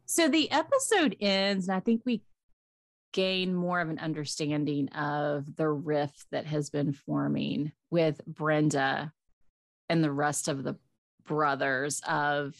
So 0.08 0.28
the 0.28 0.52
episode 0.52 1.16
ends, 1.22 1.68
and 1.68 1.78
I 1.78 1.80
think 1.80 2.02
we 2.06 2.24
gain 3.14 3.54
more 3.54 3.80
of 3.80 3.90
an 3.90 4.00
understanding 4.00 4.90
of 4.90 5.56
the 5.56 5.70
rift 5.70 6.26
that 6.32 6.48
has 6.48 6.70
been 6.72 6.92
forming 6.92 7.72
with 7.92 8.20
Brenda 8.26 9.14
and 9.90 10.04
the 10.04 10.12
rest 10.12 10.48
of 10.48 10.64
the 10.64 10.76
brothers 11.26 12.02
of 12.08 12.60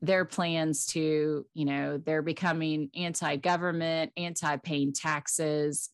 their 0.00 0.24
plans 0.24 0.86
to, 0.86 1.44
you 1.54 1.64
know, 1.64 1.98
they're 1.98 2.22
becoming 2.22 2.88
anti 2.94 3.34
government, 3.36 4.12
anti 4.16 4.56
paying 4.58 4.92
taxes. 4.92 5.90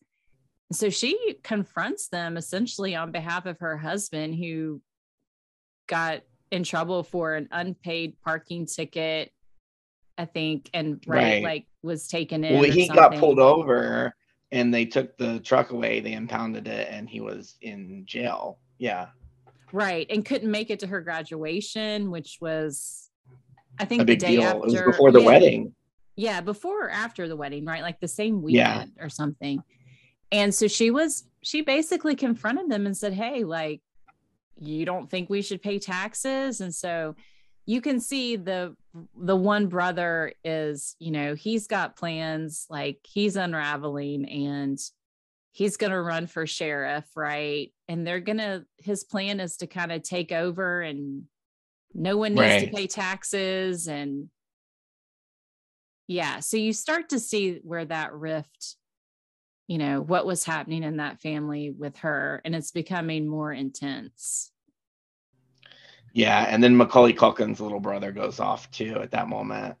So 0.71 0.91
she 0.91 1.37
confronts 1.43 2.07
them 2.09 2.37
essentially 2.37 2.95
on 2.95 3.11
behalf 3.11 3.47
of 3.47 3.59
her 3.59 3.77
husband, 3.77 4.35
who 4.35 4.81
got 5.87 6.21
in 6.51 6.63
trouble 6.63 7.03
for 7.03 7.35
an 7.35 7.47
unpaid 7.51 8.15
parking 8.23 8.65
ticket, 8.65 9.31
I 10.17 10.25
think, 10.25 10.69
and 10.73 11.03
right, 11.07 11.23
Right. 11.23 11.43
like 11.43 11.65
was 11.83 12.07
taken 12.07 12.43
in. 12.43 12.59
Well, 12.59 12.69
he 12.71 12.87
got 12.87 13.15
pulled 13.15 13.39
over 13.39 14.13
and 14.51 14.73
they 14.73 14.85
took 14.85 15.17
the 15.17 15.39
truck 15.41 15.71
away, 15.71 15.99
they 15.99 16.13
impounded 16.13 16.67
it, 16.67 16.87
and 16.89 17.09
he 17.09 17.19
was 17.21 17.55
in 17.61 18.03
jail. 18.05 18.59
Yeah. 18.79 19.07
right 19.73 20.05
and 20.09 20.23
couldn't 20.23 20.49
make 20.49 20.69
it 20.69 20.79
to 20.79 20.87
her 20.87 21.01
graduation 21.01 22.09
which 22.09 22.37
was 22.39 23.09
i 23.79 23.83
think 23.85 24.01
A 24.03 24.05
the 24.05 24.13
big 24.13 24.19
day 24.19 24.35
deal. 24.37 24.43
after 24.43 24.57
It 24.59 24.63
was 24.65 24.81
before 24.85 25.11
the 25.11 25.19
yeah, 25.19 25.25
wedding. 25.25 25.75
yeah 26.15 26.39
before 26.41 26.85
or 26.85 26.89
after 26.89 27.27
the 27.27 27.35
wedding 27.35 27.65
right 27.65 27.81
like 27.81 27.99
the 27.99 28.07
same 28.07 28.41
Yeah. 28.47 28.85
or 29.01 29.09
something 29.09 29.61
and 30.31 30.55
so 30.55 30.67
she 30.69 30.89
was 30.91 31.25
she 31.43 31.61
basically 31.61 32.15
confronted 32.15 32.69
them 32.69 32.85
and 32.85 32.95
said 32.95 33.11
hey 33.13 33.43
like 33.43 33.81
you 34.59 34.85
don't 34.85 35.09
think 35.09 35.29
we 35.29 35.41
should 35.41 35.61
pay 35.61 35.79
taxes. 35.79 36.61
And 36.61 36.73
so 36.73 37.15
you 37.65 37.81
can 37.81 37.99
see 37.99 38.35
the 38.37 38.75
the 39.15 39.35
one 39.35 39.67
brother 39.67 40.33
is 40.43 40.95
you 40.99 41.11
know 41.11 41.35
he's 41.35 41.67
got 41.67 41.97
plans 41.97 42.65
like 42.69 42.99
he's 43.03 43.35
unraveling 43.35 44.27
and 44.27 44.79
he's 45.51 45.77
going 45.77 45.91
to 45.91 46.01
run 46.01 46.27
for 46.27 46.47
sheriff 46.47 47.05
right? 47.15 47.71
And 47.87 48.07
they're 48.07 48.19
going 48.19 48.37
to 48.37 48.65
his 48.77 49.03
plan 49.03 49.39
is 49.39 49.57
to 49.57 49.67
kind 49.67 49.91
of 49.91 50.01
take 50.01 50.31
over 50.31 50.81
and 50.81 51.23
no 51.93 52.17
one 52.17 52.35
needs 52.35 52.63
to 52.63 52.71
pay 52.71 52.87
taxes. 52.87 53.87
And 53.87 54.29
yeah 56.07 56.39
so 56.39 56.55
you 56.55 56.71
start 56.71 57.09
to 57.09 57.19
see 57.19 57.59
where 57.63 57.85
that 57.85 58.13
rift 58.13 58.77
you 59.67 59.77
know 59.77 60.01
what 60.01 60.25
was 60.25 60.43
happening 60.43 60.83
in 60.83 60.97
that 60.97 61.21
family 61.21 61.71
with 61.71 61.97
her 61.97 62.41
and 62.45 62.55
it's 62.55 62.71
becoming 62.71 63.27
more 63.27 63.51
intense 63.53 64.51
Yeah, 66.13 66.47
and 66.49 66.63
then 66.63 66.75
Macaulay 66.75 67.13
Culkin's 67.13 67.59
little 67.59 67.79
brother 67.79 68.11
goes 68.11 68.39
off 68.39 68.71
too 68.71 68.97
at 69.03 69.11
that 69.11 69.27
moment, 69.27 69.75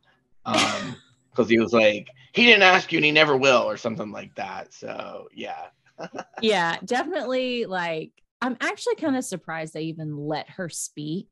um, 0.45 0.95
because 1.31 1.49
he 1.49 1.57
was 1.57 1.73
like, 1.73 2.09
he 2.33 2.45
didn't 2.45 2.61
ask 2.61 2.91
you 2.91 2.99
and 2.99 3.05
he 3.05 3.11
never 3.11 3.35
will, 3.35 3.63
or 3.63 3.75
something 3.75 4.11
like 4.11 4.35
that. 4.35 4.71
So 4.71 5.29
yeah, 5.33 5.67
yeah 6.41 6.77
definitely 6.85 7.65
like 7.65 8.11
i'm 8.41 8.57
actually 8.61 8.95
kind 8.95 9.17
of 9.17 9.23
surprised 9.23 9.73
they 9.73 9.83
even 9.83 10.15
let 10.15 10.49
her 10.49 10.69
speak 10.69 11.27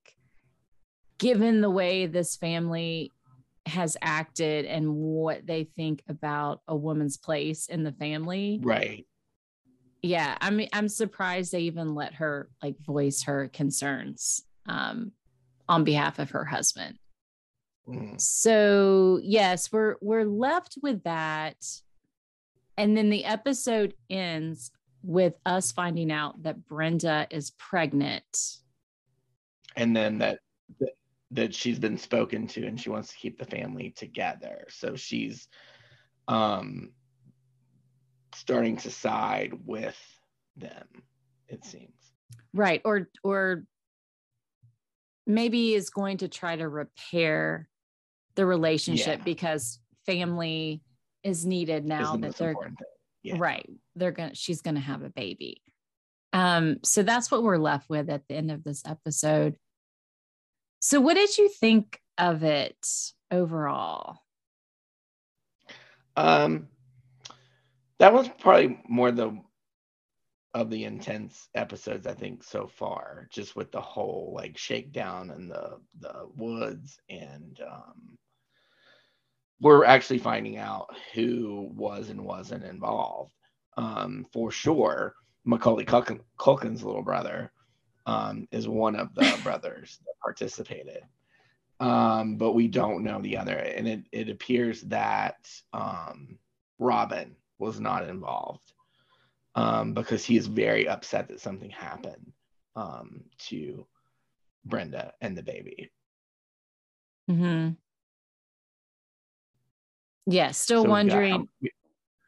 given 1.18 1.62
the 1.62 1.70
way 1.70 2.06
this 2.06 2.36
family 2.36 3.14
has 3.66 3.98
acted 4.02 4.66
and 4.66 4.96
what 4.96 5.46
they 5.46 5.64
think 5.76 6.04
about 6.08 6.62
a 6.68 6.76
woman's 6.76 7.18
place 7.18 7.68
in 7.68 7.84
the 7.84 7.92
family. 7.94 8.60
Right, 8.62 9.06
yeah 10.06 10.38
i 10.40 10.52
mean 10.52 10.70
i'm 10.72 10.88
surprised 10.88 11.52
they 11.52 11.62
even 11.62 11.96
let 11.96 12.14
her 12.14 12.48
like 12.62 12.78
voice 12.80 13.24
her 13.24 13.48
concerns 13.48 14.44
um 14.68 15.12
on 15.68 15.84
behalf 15.84 16.20
of 16.20 16.30
her 16.30 16.46
husband. 16.46 16.98
Mm. 17.88 18.20
so 18.22 19.20
yes 19.24 19.72
we're 19.72 19.96
we're 20.02 20.26
left 20.26 20.78
with 20.82 21.04
that. 21.04 21.58
And 22.78 22.98
then 22.98 23.10
the 23.10 23.26
episode 23.26 23.94
ends 24.10 24.70
with 25.02 25.36
us 25.46 25.72
finding 25.72 26.12
out 26.12 26.44
that 26.44 26.68
brenda 26.68 27.26
is 27.32 27.52
pregnant. 27.52 28.58
And 29.78 29.96
then 29.96 30.18
that, 30.18 30.40
that 31.32 31.54
she's 31.56 31.80
been 31.80 31.98
spoken 31.98 32.48
to 32.48 32.66
and 32.66 32.80
she 32.80 32.90
wants 32.90 33.10
to 33.10 33.16
keep 33.18 33.38
the 33.40 33.46
family 33.46 33.92
together. 33.96 34.66
So 34.70 34.96
she's 34.96 35.48
um 36.28 36.92
starting 38.34 38.78
to 38.78 38.92
side 38.92 39.54
with 39.66 40.00
them. 40.58 40.88
It 41.48 41.64
seems. 41.64 41.92
right 42.54 42.82
or 42.86 43.10
or 43.24 43.64
maybe 45.28 45.74
is 45.74 45.90
going 45.90 46.18
to 46.18 46.28
try 46.28 46.56
to 46.56 46.68
repair 46.68 47.68
the 48.36 48.46
relationship 48.46 49.20
Yeah. 49.20 49.24
because 49.24 49.80
family 50.06 50.82
is 51.24 51.46
needed 51.46 51.86
now 51.86 52.16
the 52.16 52.28
that 52.28 52.36
they're. 52.38 52.56
Yeah. 53.24 53.38
right 53.40 53.68
they're 53.96 54.12
gonna 54.12 54.36
she's 54.36 54.62
gonna 54.62 54.80
have 54.80 55.02
a 55.02 55.10
baby 55.10 55.64
um 56.32 56.78
so 56.84 57.02
that's 57.02 57.32
what 57.32 57.42
we're 57.42 57.58
left 57.58 57.90
with 57.90 58.08
at 58.08 58.28
the 58.28 58.36
end 58.36 58.52
of 58.52 58.64
this 58.64 58.84
episode 58.86 59.58
so 60.86 61.02
what 61.02 61.16
did 61.16 61.36
you 61.36 61.50
think 61.50 62.00
of 62.20 62.44
it 62.44 62.88
overall 63.32 64.20
Um, 66.16 66.68
that 67.98 68.14
was 68.14 68.30
probably 68.40 68.80
more 68.88 69.12
the 69.12 69.42
of 70.54 70.70
the 70.70 70.86
intense 70.86 71.50
episodes 71.56 72.06
I 72.08 72.14
think 72.14 72.44
so 72.44 72.68
far, 72.68 73.28
just 73.32 73.56
with 73.56 73.72
the 73.72 73.82
whole 73.82 74.32
like 74.36 74.58
shakedown 74.58 75.32
in 75.32 75.50
the 75.50 75.80
the 76.00 76.30
woods, 76.36 76.98
and 77.10 77.60
um, 77.68 78.18
we're 79.60 79.86
actually 79.86 80.20
finding 80.20 80.58
out 80.58 80.96
who 81.14 81.72
was 81.74 82.10
and 82.10 82.24
wasn't 82.24 82.64
involved. 82.64 83.34
Um, 83.76 84.26
for 84.32 84.52
sure, 84.52 85.16
Macaulay 85.46 85.84
Culkin, 85.84 86.20
Culkin's 86.40 86.84
little 86.84 87.04
brother 87.04 87.52
um, 88.06 88.48
is 88.52 88.68
one 88.68 88.96
of 88.96 89.14
the 89.16 89.40
brothers 89.44 90.00
that 90.06 90.14
participated 90.22 91.04
um, 91.80 92.38
but 92.38 92.54
we 92.54 92.68
don't 92.68 93.04
know 93.04 93.22
the 93.22 93.38
other. 93.38 93.56
And 93.56 93.88
it, 93.88 94.04
it 94.12 94.30
appears 94.30 94.82
that 94.84 95.36
um, 95.74 96.38
Robin 96.80 97.36
was 97.60 97.80
not 97.80 98.08
involved 98.08 98.72
um, 99.56 99.94
because 99.94 100.26
he 100.26 100.38
is 100.38 100.48
very 100.48 100.88
upset 100.88 101.28
that 101.30 101.42
something 101.42 101.70
happened 101.70 102.32
um, 102.76 103.24
to 103.48 103.86
Brenda 104.66 105.14
and 105.22 105.38
the 105.38 105.44
baby. 105.44 105.92
mm-hmm. 107.30 107.72
yeah 110.26 110.52
still 110.52 110.84
So, 110.84 110.90
wondering 110.90 111.48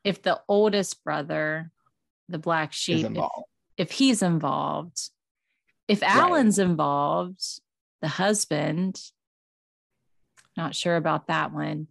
if 0.04 0.22
the 0.22 0.40
oldest 0.48 1.04
brother 1.04 1.72
the 2.30 2.38
black 2.38 2.74
sheep 2.74 3.06
if, 3.06 3.26
if 3.78 3.92
he's 3.92 4.22
involved 4.22 5.10
if 5.88 6.02
Right. 6.02 6.10
alan's 6.16 6.60
involved 6.60 7.44
the 8.02 8.08
husband 8.08 9.00
not 10.56 10.76
sure 10.76 10.96
about 10.96 11.28
that 11.28 11.54
one 11.54 11.88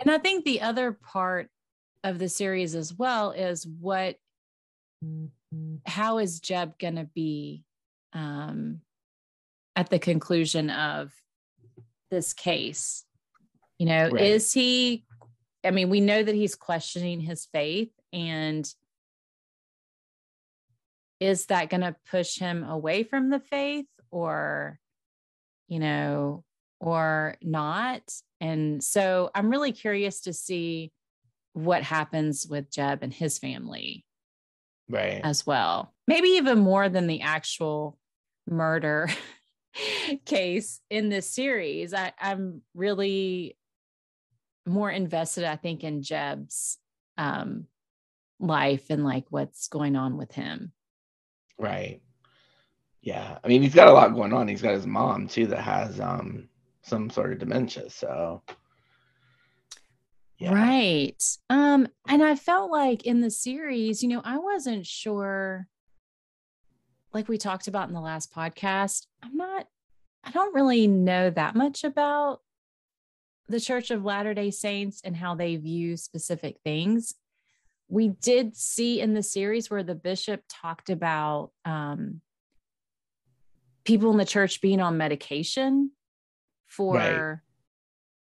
and 0.00 0.10
i 0.10 0.18
think 0.18 0.44
the 0.44 0.60
other 0.60 0.92
part 0.92 1.48
of 2.04 2.18
the 2.18 2.28
series 2.28 2.74
as 2.74 2.92
well 2.92 3.30
is 3.30 3.66
what 3.66 4.16
how 5.86 6.18
is 6.18 6.40
jeb 6.40 6.78
going 6.78 6.96
to 6.96 7.08
be 7.14 7.64
um 8.12 8.80
at 9.76 9.88
the 9.90 9.98
conclusion 9.98 10.70
of 10.70 11.12
this 12.10 12.32
case 12.34 13.04
you 13.78 13.86
know 13.86 14.10
Right. 14.10 14.20
is 14.22 14.52
he 14.52 15.04
i 15.64 15.70
mean 15.70 15.88
we 15.90 16.00
know 16.00 16.22
that 16.22 16.34
he's 16.34 16.54
questioning 16.54 17.20
his 17.20 17.46
faith 17.52 17.90
and 18.12 18.72
is 21.22 21.46
that 21.46 21.70
going 21.70 21.82
to 21.82 21.94
push 22.10 22.38
him 22.38 22.64
away 22.64 23.04
from 23.04 23.30
the 23.30 23.40
faith 23.40 23.86
or 24.10 24.78
you 25.68 25.78
know 25.78 26.44
or 26.80 27.36
not? 27.42 28.02
And 28.40 28.82
so 28.82 29.30
i'm 29.34 29.50
really 29.50 29.72
curious 29.72 30.22
to 30.22 30.32
see 30.32 30.92
what 31.52 31.82
happens 31.82 32.46
with 32.48 32.70
jeb 32.70 32.98
and 33.02 33.12
his 33.12 33.38
family 33.38 34.04
Right. 34.88 35.20
as 35.24 35.46
well. 35.46 35.94
Maybe 36.06 36.28
even 36.30 36.58
more 36.58 36.88
than 36.88 37.06
the 37.06 37.22
actual 37.22 37.98
murder 38.46 39.08
case 40.26 40.80
in 40.90 41.08
this 41.08 41.30
series. 41.30 41.94
I, 41.94 42.12
i'm 42.20 42.62
really 42.74 43.56
more 44.66 44.90
invested 44.90 45.44
i 45.44 45.56
think 45.56 45.82
in 45.84 46.02
jeb's 46.02 46.78
um 47.18 47.66
life 48.38 48.86
and 48.90 49.04
like 49.04 49.24
what's 49.30 49.68
going 49.68 49.96
on 49.96 50.16
with 50.16 50.32
him 50.32 50.72
Right. 51.58 52.00
Yeah. 53.00 53.38
I 53.42 53.48
mean, 53.48 53.62
he's 53.62 53.74
got 53.74 53.88
a 53.88 53.92
lot 53.92 54.14
going 54.14 54.32
on. 54.32 54.48
He's 54.48 54.62
got 54.62 54.74
his 54.74 54.86
mom 54.86 55.28
too 55.28 55.46
that 55.48 55.60
has 55.60 56.00
um 56.00 56.48
some 56.82 57.10
sort 57.10 57.32
of 57.32 57.38
dementia. 57.38 57.90
So 57.90 58.42
yeah. 60.42 60.54
Right. 60.54 61.22
Um, 61.50 61.86
and 62.08 62.20
I 62.20 62.34
felt 62.34 62.72
like 62.72 63.04
in 63.04 63.20
the 63.20 63.30
series, 63.30 64.02
you 64.02 64.08
know, 64.08 64.22
I 64.24 64.38
wasn't 64.38 64.84
sure, 64.84 65.68
like 67.12 67.28
we 67.28 67.38
talked 67.38 67.68
about 67.68 67.86
in 67.86 67.94
the 67.94 68.00
last 68.00 68.34
podcast, 68.34 69.06
I'm 69.22 69.36
not, 69.36 69.68
I 70.24 70.32
don't 70.32 70.52
really 70.52 70.88
know 70.88 71.30
that 71.30 71.54
much 71.54 71.84
about 71.84 72.40
the 73.48 73.60
Church 73.60 73.92
of 73.92 74.04
Latter 74.04 74.34
day 74.34 74.50
Saints 74.50 75.00
and 75.04 75.16
how 75.16 75.36
they 75.36 75.54
view 75.54 75.96
specific 75.96 76.56
things. 76.64 77.14
We 77.92 78.08
did 78.08 78.56
see 78.56 79.02
in 79.02 79.12
the 79.12 79.22
series 79.22 79.68
where 79.68 79.82
the 79.82 79.94
bishop 79.94 80.40
talked 80.48 80.88
about 80.88 81.50
um, 81.66 82.22
people 83.84 84.10
in 84.10 84.16
the 84.16 84.24
church 84.24 84.62
being 84.62 84.80
on 84.80 84.96
medication 84.96 85.90
for 86.68 87.42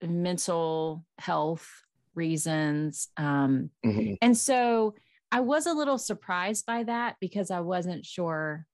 mental 0.03 1.07
health 1.19 1.67
reasons. 2.15 3.09
Um, 3.17 3.71
hmm 3.83 4.13
and 4.21 4.37
so 4.37 4.95
I 5.33 5.41
was 5.41 5.65
a 5.65 5.73
little 5.73 5.97
surprised 5.97 6.67
by 6.67 6.83
that 6.83 7.17
because 7.19 7.51
I 7.51 7.61
wasn't 7.61 8.05
sure 8.05 8.67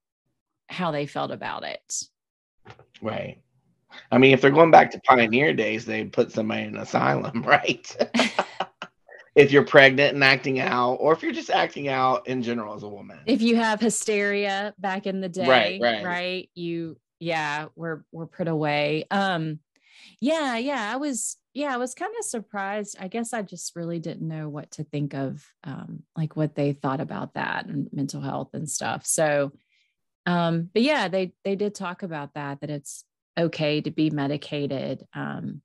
how 0.68 0.90
they 0.90 1.06
felt 1.06 1.30
about 1.30 1.62
it. 1.62 2.02
Right. 3.00 3.40
I 4.10 4.18
mean, 4.18 4.32
if 4.32 4.40
they're 4.40 4.50
going 4.50 4.72
back 4.72 4.90
to 4.92 5.00
pioneer 5.00 5.52
days, 5.52 5.84
they 5.84 6.04
put 6.04 6.32
somebody 6.32 6.62
in 6.62 6.74
an 6.74 6.82
asylum, 6.82 7.42
right? 7.46 7.96
If 9.34 9.50
you're 9.52 9.64
pregnant 9.64 10.14
and 10.14 10.22
acting 10.22 10.60
out, 10.60 10.94
or 10.94 11.12
if 11.12 11.22
you're 11.22 11.32
just 11.32 11.50
acting 11.50 11.88
out 11.88 12.28
in 12.28 12.42
general 12.42 12.74
as 12.74 12.82
a 12.82 12.88
woman. 12.88 13.18
if 13.26 13.40
you 13.40 13.56
have 13.56 13.80
hysteria 13.80 14.74
back 14.78 15.06
in 15.06 15.20
the 15.20 15.28
day, 15.28 15.46
Right, 15.48 15.80
right. 15.80 16.04
right 16.04 16.50
You, 16.54 16.98
yeah, 17.18 17.66
we're 17.76 18.04
we're 18.12 18.26
put 18.26 18.48
away. 18.48 19.06
Um, 19.10 19.60
yeah, 20.20 20.56
yeah, 20.56 20.90
I 20.92 20.96
was, 20.96 21.36
yeah, 21.54 21.72
I 21.72 21.76
was 21.76 21.94
kind 21.94 22.12
of 22.18 22.24
surprised. 22.24 22.96
I 22.98 23.08
guess 23.08 23.32
I 23.32 23.42
just 23.42 23.76
really 23.76 23.98
didn't 23.98 24.26
know 24.26 24.48
what 24.48 24.70
to 24.72 24.84
think 24.84 25.14
of, 25.14 25.44
um, 25.64 26.02
like 26.16 26.36
what 26.36 26.54
they 26.54 26.72
thought 26.72 27.00
about 27.00 27.34
that 27.34 27.66
and 27.66 27.88
mental 27.92 28.20
health 28.20 28.50
and 28.54 28.68
stuff. 28.68 29.06
So, 29.06 29.52
um, 30.26 30.68
but 30.72 30.82
yeah, 30.82 31.08
they 31.08 31.32
they 31.44 31.56
did 31.56 31.74
talk 31.74 32.02
about 32.02 32.34
that 32.34 32.60
that 32.60 32.70
it's 32.70 33.04
okay 33.38 33.80
to 33.80 33.90
be 33.90 34.10
medicated. 34.10 35.04
Um, 35.14 35.62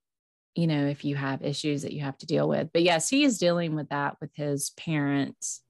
you 0.57 0.67
know, 0.67 0.87
if 0.87 1.05
you 1.05 1.15
have 1.15 1.43
issues 1.43 1.83
that 1.83 1.93
you 1.93 2.01
have 2.01 2.17
to 2.17 2.25
deal 2.25 2.49
with. 2.49 2.69
But 2.73 2.83
yes, 2.83 3.07
he 3.09 3.23
is 3.23 3.37
dealing 3.37 3.75
with 3.75 3.89
that 3.89 4.17
with 4.19 4.31
his 4.33 4.71
parents 4.71 5.61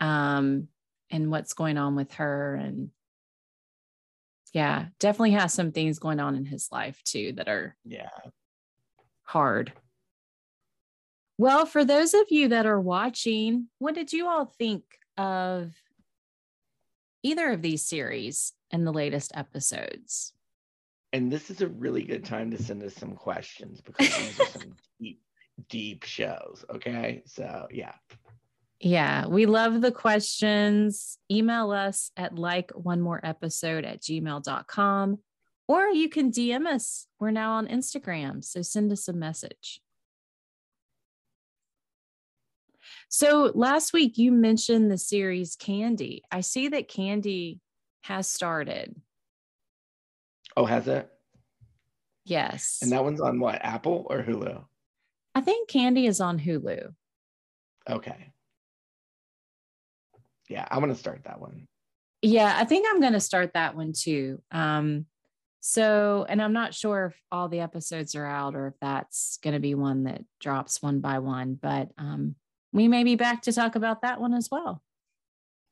um 0.00 0.68
and 1.10 1.30
what's 1.30 1.54
going 1.54 1.78
on 1.78 1.94
with 1.94 2.12
her 2.14 2.54
and 2.56 2.90
yeah 4.52 4.86
definitely 5.00 5.30
has 5.32 5.52
some 5.52 5.72
things 5.72 5.98
going 5.98 6.20
on 6.20 6.34
in 6.34 6.44
his 6.44 6.68
life 6.70 7.00
too 7.04 7.32
that 7.36 7.48
are 7.48 7.76
Yeah. 7.84 8.10
hard 9.22 9.72
well 11.38 11.64
for 11.64 11.84
those 11.84 12.12
of 12.12 12.26
you 12.30 12.48
that 12.48 12.66
are 12.66 12.80
watching 12.80 13.68
what 13.78 13.94
did 13.94 14.12
you 14.12 14.28
all 14.28 14.44
think 14.44 14.84
of 15.16 15.72
either 17.22 17.50
of 17.50 17.62
these 17.62 17.84
series 17.84 18.52
and 18.70 18.86
the 18.86 18.92
latest 18.92 19.32
episodes 19.34 20.33
And 21.14 21.30
this 21.30 21.48
is 21.48 21.60
a 21.60 21.68
really 21.68 22.02
good 22.02 22.24
time 22.24 22.50
to 22.50 22.60
send 22.60 22.82
us 22.82 22.96
some 22.96 23.14
questions 23.14 23.80
because 23.80 24.08
these 24.08 24.40
are 24.40 24.46
some 24.46 24.74
deep, 25.00 25.20
deep 25.68 26.02
shows. 26.02 26.64
Okay. 26.68 27.22
So, 27.24 27.68
yeah. 27.70 27.92
yeah 28.80 29.24
we 29.26 29.46
love 29.46 29.80
the 29.80 29.92
questions 29.92 31.16
email 31.30 31.70
us 31.70 32.10
at 32.16 32.34
like 32.34 32.72
one 32.72 33.00
more 33.00 33.20
episode 33.22 33.84
at 33.84 34.00
gmail.com 34.02 35.18
or 35.68 35.86
you 35.86 36.08
can 36.08 36.32
dm 36.32 36.66
us 36.66 37.06
we're 37.20 37.30
now 37.30 37.52
on 37.52 37.68
instagram 37.68 38.44
so 38.44 38.60
send 38.60 38.90
us 38.90 39.06
a 39.06 39.12
message 39.12 39.80
so 43.08 43.52
last 43.54 43.92
week 43.92 44.18
you 44.18 44.32
mentioned 44.32 44.90
the 44.90 44.98
series 44.98 45.54
candy 45.54 46.22
i 46.32 46.40
see 46.40 46.66
that 46.66 46.88
candy 46.88 47.60
has 48.02 48.26
started 48.26 49.00
Oh, 50.56 50.64
has 50.64 50.88
it? 50.88 51.10
yes 52.26 52.78
And 52.82 52.90
that 52.92 53.04
one's 53.04 53.20
on 53.20 53.38
what? 53.38 53.62
Apple 53.62 54.06
or 54.08 54.22
Hulu? 54.22 54.64
i 55.34 55.40
think 55.40 55.68
candy 55.68 56.06
is 56.06 56.20
on 56.20 56.38
hulu 56.38 56.94
Okay. 57.90 58.32
Yeah, 60.48 60.66
I'm 60.70 60.80
gonna 60.80 60.94
start 60.94 61.24
that 61.24 61.40
one. 61.40 61.66
Yeah, 62.22 62.54
I 62.56 62.64
think 62.64 62.86
I'm 62.88 63.00
going 63.00 63.12
to 63.12 63.20
start 63.20 63.52
that 63.52 63.76
one 63.76 63.92
too. 63.92 64.40
Um, 64.50 65.04
so, 65.60 66.24
and 66.26 66.40
I'm 66.40 66.54
not 66.54 66.72
sure 66.72 67.06
if 67.12 67.22
all 67.30 67.50
the 67.50 67.60
episodes 67.60 68.14
are 68.14 68.24
out 68.24 68.54
or 68.54 68.68
if 68.68 68.74
that's 68.80 69.38
going 69.42 69.52
to 69.52 69.60
be 69.60 69.74
one 69.74 70.04
that 70.04 70.22
drops 70.40 70.80
one 70.80 71.00
by 71.00 71.18
one, 71.18 71.58
but 71.60 71.90
um, 71.98 72.34
we 72.72 72.88
may 72.88 73.04
be 73.04 73.14
back 73.14 73.42
to 73.42 73.52
talk 73.52 73.74
about 73.76 74.00
that 74.00 74.22
one 74.22 74.32
as 74.32 74.48
well. 74.50 74.82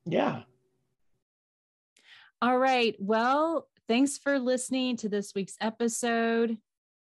Yeah. 0.05 0.43
All 2.43 2.59
right. 2.59 2.97
Well, 2.99 3.67
thanks 3.89 4.19
for 4.19 4.39
listening 4.39 4.97
to 4.99 5.09
this 5.09 5.35
week's 5.35 5.57
episode. 5.61 6.59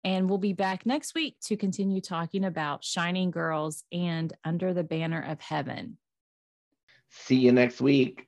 And 0.04 0.30
we'll 0.30 0.38
be 0.38 0.54
back 0.54 0.86
next 0.86 1.16
week 1.16 1.38
to 1.46 1.58
continue 1.58 2.00
talking 2.00 2.46
about 2.46 2.84
Shining 2.84 3.32
Girls 3.32 3.84
and 3.92 4.32
Under 4.44 4.74
the 4.74 4.84
Banner 4.84 5.22
of 5.22 5.42
Heaven. 5.42 5.98
See 7.10 7.38
you 7.38 7.52
next 7.52 7.82
week. 7.82 8.28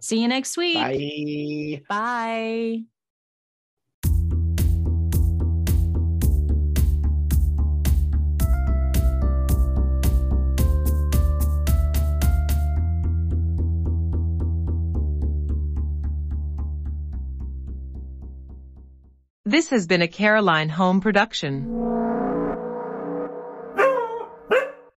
See 0.00 0.20
you 0.20 0.28
next 0.28 0.56
week. 0.56 0.74
Bye. 0.74 1.82
Bye. 1.88 2.84
This 19.56 19.70
has 19.70 19.86
been 19.86 20.02
a 20.02 20.06
Caroline 20.06 20.68
Home 20.68 21.00
production. 21.00 22.05